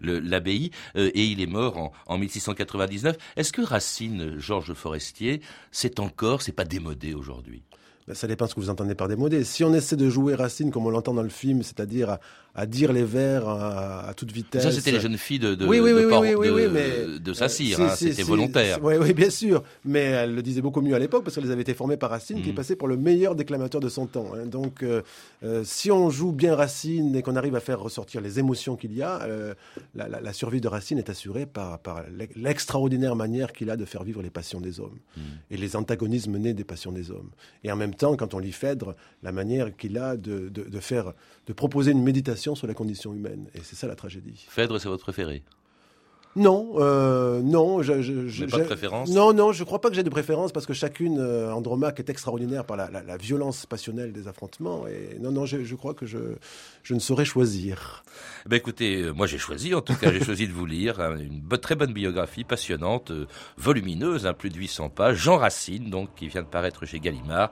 l'abbaye. 0.01 0.71
Euh, 0.97 1.11
et 1.15 1.25
il 1.25 1.41
est 1.41 1.47
mort 1.47 1.79
en, 1.79 1.93
en 2.07 2.19
1699. 2.19 3.17
Est-ce 3.37 3.53
que 3.55 3.63
Racine, 3.63 4.37
Georges 4.41 4.75
Forestier, 4.75 5.41
c'est 5.71 6.01
encore, 6.01 6.43
c'est 6.43 6.51
pas 6.51 6.65
démodé 6.65 7.15
aujourd'hui? 7.15 7.63
Ben, 8.09 8.15
ça 8.15 8.27
dépend 8.27 8.49
ce 8.49 8.55
que 8.57 8.59
vous 8.59 8.69
entendez 8.69 8.97
par 8.97 9.07
démodé. 9.07 9.45
Si 9.45 9.63
on 9.63 9.73
essaie 9.73 9.95
de 9.95 10.11
jouer 10.11 10.35
Racine 10.35 10.73
comme 10.73 10.87
on 10.87 10.91
l'entend 10.91 11.15
dans 11.15 11.23
le 11.23 11.29
film, 11.29 11.63
c'est-à-dire 11.63 12.19
dire 12.67 12.93
les 12.93 13.03
vers 13.03 13.49
à, 13.49 14.13
toute 14.17 14.31
vitesse. 14.31 14.63
Ça, 14.63 14.71
c'était 14.71 14.93
les 14.93 15.01
jeunes 15.01 15.19
filles 15.19 15.41
de, 15.41 15.57
de, 15.57 15.67
oui, 15.67 15.81
oui, 15.81 15.91
de, 15.91 16.07
oui, 16.07 16.35
oui, 16.37 16.63
de, 16.63 16.69
mais, 16.69 17.19
de 17.19 17.33
Sacyr, 17.33 17.81
hein, 17.81 17.89
c'était 17.97 18.23
volontaire. 18.23 18.79
Oui, 18.81 18.95
oui, 19.01 19.13
bien 19.13 19.31
sûr. 19.31 19.65
Mais 19.85 20.03
elle 20.03 20.37
le 20.37 20.43
disait 20.43 20.61
beaucoup 20.61 20.81
mieux 20.81 20.95
à 20.95 21.01
l'époque 21.01 21.25
parce 21.25 21.35
qu'elles 21.35 21.51
avaient 21.51 21.63
été 21.63 21.75
formées 21.75 21.97
par 21.97 22.11
Racine, 22.11 22.43
qui 22.43 22.51
est 22.51 22.53
mm. 22.53 22.57
passé 22.57 22.77
pour 22.77 22.87
le 22.87 22.97
meilleur 22.97 23.35
déclamateur 23.35 23.81
de 23.81 23.89
son 23.89 24.07
temps. 24.07 24.29
Hein. 24.35 24.47
Donc, 24.47 24.85
euh, 24.85 25.03
euh, 25.43 25.63
si 25.65 25.91
on 25.91 26.11
joue 26.11 26.31
bien 26.31 26.55
Racine 26.55 27.17
et 27.17 27.23
qu'on 27.23 27.35
arrive 27.35 27.57
à 27.57 27.61
faire 27.61 27.81
ressortir 27.81 28.21
les 28.21 28.39
émotions 28.39 28.77
qu'il 28.77 28.95
y 28.95 29.03
a, 29.03 29.23
euh, 29.23 29.55
la, 29.97 30.09
la, 30.09 30.33
survie 30.33 30.61
de 30.61 30.69
Racine 30.69 30.99
est 30.99 31.11
assurée 31.11 31.47
par, 31.47 31.81
par 31.81 32.05
l'extraordinaire 32.37 33.17
manière 33.17 33.53
qu'il 33.53 33.69
a 33.71 33.77
de 33.77 33.85
faire 33.85 34.05
vivre 34.05 34.23
les 34.23 34.31
passions 34.31 34.61
des 34.61 34.79
hommes 34.79 34.99
mm. 35.17 35.21
et 35.51 35.57
les 35.57 35.75
antagonismes 35.75 36.39
nés 36.39 36.55
des 36.55 36.65
passions 36.65 36.93
des 36.93 37.11
hommes. 37.11 37.31
Et 37.65 37.73
en 37.73 37.77
même 37.77 37.95
temps, 37.95 38.17
quand 38.17 38.33
on 38.35 38.39
lit 38.39 38.53
Phèdre, 38.53 38.95
la 39.25 39.33
manière 39.33 39.77
qu'il 39.77 39.99
a 39.99 40.17
de, 40.17 40.49
de 40.49 40.81
faire, 40.81 41.15
de 41.49 41.53
proposer 41.53 41.91
une 41.91 42.03
méditation 42.03 42.44
sur 42.55 42.67
la 42.67 42.75
condition 42.75 43.15
humaine. 43.15 43.49
Et 43.55 43.61
c'est 43.63 43.77
ça 43.77 43.87
la 43.87 43.97
tragédie. 43.97 44.45
Phèdre, 44.51 44.79
c'est 44.79 44.89
votre 44.89 45.05
préféré? 45.05 45.43
Non, 46.37 46.73
euh, 46.79 47.41
non. 47.43 47.83
Je, 47.83 48.03
je, 48.03 48.45
pas 48.47 48.59
de 48.59 48.65
préférence? 48.65 49.11
Non, 49.11 49.33
non, 49.33 49.53
je 49.53 49.63
crois 49.63 49.81
pas 49.81 49.89
que 49.89 49.95
j'ai 49.95 50.03
de 50.03 50.11
préférence 50.11 50.51
parce 50.51 50.67
que 50.67 50.73
chacune, 50.73 51.19
euh, 51.21 51.53
Andromaque 51.53 52.01
est 52.01 52.11
extraordinaire 52.11 52.65
par 52.65 52.77
la, 52.77 52.91
la, 52.91 53.17
violence 53.17 53.67
passionnelle 53.67 54.13
des 54.13 54.27
affrontements. 54.27 54.87
Et 54.89 55.19
non, 55.21 55.31
non, 55.31 55.47
je, 55.47 55.63
je 55.63 55.75
crois 55.77 55.95
que 55.95 56.07
je, 56.07 56.19
je 56.83 56.95
ne 56.95 56.99
saurais 56.99 57.25
choisir. 57.25 58.03
Eh 58.47 58.49
ben 58.49 58.57
écoutez, 58.57 59.03
euh, 59.03 59.13
moi 59.13 59.27
j'ai 59.27 59.39
choisi, 59.39 59.75
en 59.75 59.81
tout 59.81 59.95
cas 59.95 60.13
j'ai 60.13 60.25
choisi 60.25 60.49
de 60.49 60.53
vous 60.53 60.67
lire 60.67 61.01
hein, 61.01 61.17
une 61.19 61.43
très 61.59 61.77
bonne 61.77 61.93
biographie, 61.93 62.43
passionnante, 62.43 63.13
euh, 63.13 63.27
volumineuse, 63.57 64.27
hein, 64.27 64.35
plus 64.35 64.51
de 64.51 64.57
800 64.57 64.89
pages, 64.89 65.17
Jean 65.17 65.37
Racine, 65.37 65.89
donc 65.89 66.11
qui 66.17 66.27
vient 66.27 66.43
de 66.43 66.49
paraître 66.49 66.85
chez 66.85 66.99
Gallimard, 66.99 67.51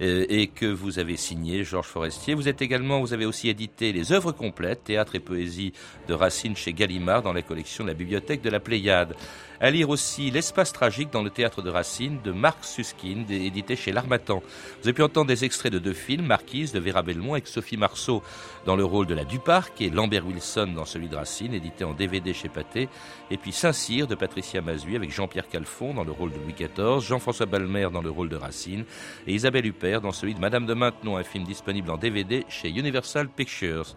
et 0.00 0.48
que 0.48 0.66
vous 0.66 0.98
avez 0.98 1.16
signé, 1.16 1.62
Georges 1.62 1.86
Forestier. 1.86 2.34
Vous 2.34 2.48
êtes 2.48 2.62
également, 2.62 3.00
vous 3.00 3.12
avez 3.12 3.26
aussi 3.26 3.48
édité 3.48 3.92
les 3.92 4.12
œuvres 4.12 4.32
complètes, 4.32 4.84
théâtre 4.84 5.14
et 5.14 5.20
poésie 5.20 5.72
de 6.08 6.14
Racine 6.14 6.56
chez 6.56 6.72
Gallimard 6.72 7.22
dans 7.22 7.32
la 7.32 7.42
collection 7.42 7.84
de 7.84 7.90
la 7.90 7.94
bibliothèque 7.94 8.23
de 8.24 8.50
la 8.50 8.60
Pléiade. 8.60 9.14
À 9.60 9.70
lire 9.70 9.90
aussi 9.90 10.30
L'espace 10.30 10.72
tragique 10.72 11.10
dans 11.12 11.22
le 11.22 11.30
théâtre 11.30 11.62
de 11.62 11.70
Racine 11.70 12.18
de 12.24 12.32
Marc 12.32 12.64
Suskind, 12.64 13.30
édité 13.30 13.76
chez 13.76 13.92
L'Armatan. 13.92 14.42
Vous 14.80 14.88
avez 14.88 14.92
pu 14.92 15.02
entendre 15.02 15.28
des 15.28 15.44
extraits 15.44 15.72
de 15.72 15.78
deux 15.78 15.92
films, 15.92 16.26
Marquise 16.26 16.72
de 16.72 16.80
Vera 16.80 17.02
Belmont 17.02 17.34
avec 17.34 17.46
Sophie 17.46 17.76
Marceau 17.76 18.22
dans 18.66 18.76
le 18.76 18.84
rôle 18.84 19.06
de 19.06 19.14
la 19.14 19.24
Duparc 19.24 19.80
et 19.80 19.90
Lambert 19.90 20.26
Wilson 20.26 20.72
dans 20.74 20.84
celui 20.84 21.08
de 21.08 21.16
Racine, 21.16 21.54
édité 21.54 21.84
en 21.84 21.92
DVD 21.92 22.32
chez 22.32 22.48
Pathé. 22.48 22.88
Et 23.30 23.36
puis 23.36 23.52
Saint-Cyr 23.52 24.06
de 24.06 24.14
Patricia 24.14 24.60
Mazui 24.60 24.96
avec 24.96 25.12
Jean-Pierre 25.12 25.48
Calfon 25.48 25.94
dans 25.94 26.04
le 26.04 26.12
rôle 26.12 26.32
de 26.32 26.38
Louis 26.38 26.54
XIV, 26.54 27.00
Jean-François 27.00 27.46
Balmer 27.46 27.88
dans 27.92 28.02
le 28.02 28.10
rôle 28.10 28.30
de 28.30 28.36
Racine 28.36 28.84
et 29.26 29.34
Isabelle 29.34 29.66
Huppert 29.66 30.00
dans 30.00 30.12
celui 30.12 30.34
de 30.34 30.40
Madame 30.40 30.66
de 30.66 30.74
Maintenon, 30.74 31.16
un 31.16 31.22
film 31.22 31.44
disponible 31.44 31.90
en 31.90 31.96
DVD 31.96 32.44
chez 32.48 32.70
Universal 32.70 33.28
Pictures. 33.28 33.94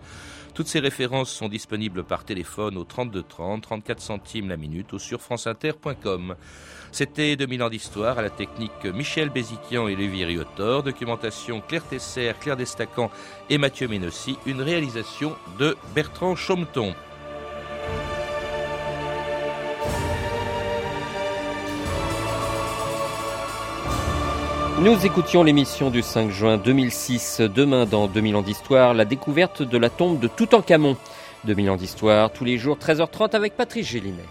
Toutes 0.57 0.67
ces 0.67 0.79
références 0.79 1.29
sont 1.29 1.49
disponibles 1.49 2.03
par 2.03 2.23
téléphone 2.23 2.77
au 2.77 2.83
32 2.83 3.21
30, 3.21 3.61
34 3.61 4.01
centimes 4.01 4.49
la 4.49 4.57
minute 4.57 4.91
ou 4.91 4.97
sur 4.97 5.21
franceinter.com. 5.21 6.33
C'était 6.91 7.35
2000 7.35 7.61
ans 7.61 7.69
d'histoire 7.69 8.17
à 8.17 8.23
la 8.23 8.31
technique 8.31 8.83
Michel 8.85 9.29
Béziquian 9.29 9.87
et 9.87 9.95
Lévi 9.95 10.25
Riotor, 10.25 10.81
documentation 10.81 11.61
Claire 11.61 11.87
Tesser, 11.87 12.33
Claire 12.41 12.57
Destacan 12.57 13.11
et 13.51 13.59
Mathieu 13.59 13.87
Ménossi, 13.87 14.39
une 14.47 14.63
réalisation 14.63 15.35
de 15.59 15.77
Bertrand 15.93 16.35
Chaumeton. 16.35 16.95
Nous 24.79 25.07
écoutions 25.07 25.41
l'émission 25.41 25.89
du 25.89 26.03
5 26.03 26.29
juin 26.29 26.57
2006. 26.57 27.41
Demain, 27.41 27.87
dans 27.87 28.07
2000 28.07 28.35
ans 28.35 28.41
d'histoire, 28.43 28.93
la 28.93 29.05
découverte 29.05 29.63
de 29.63 29.75
la 29.75 29.89
tombe 29.89 30.19
de 30.19 30.27
Toutankhamon. 30.27 30.95
2000 31.45 31.71
ans 31.71 31.75
d'histoire, 31.77 32.31
tous 32.31 32.45
les 32.45 32.59
jours, 32.59 32.77
13h30 32.77 33.35
avec 33.35 33.57
Patrice 33.57 33.87
Gélinet. 33.87 34.23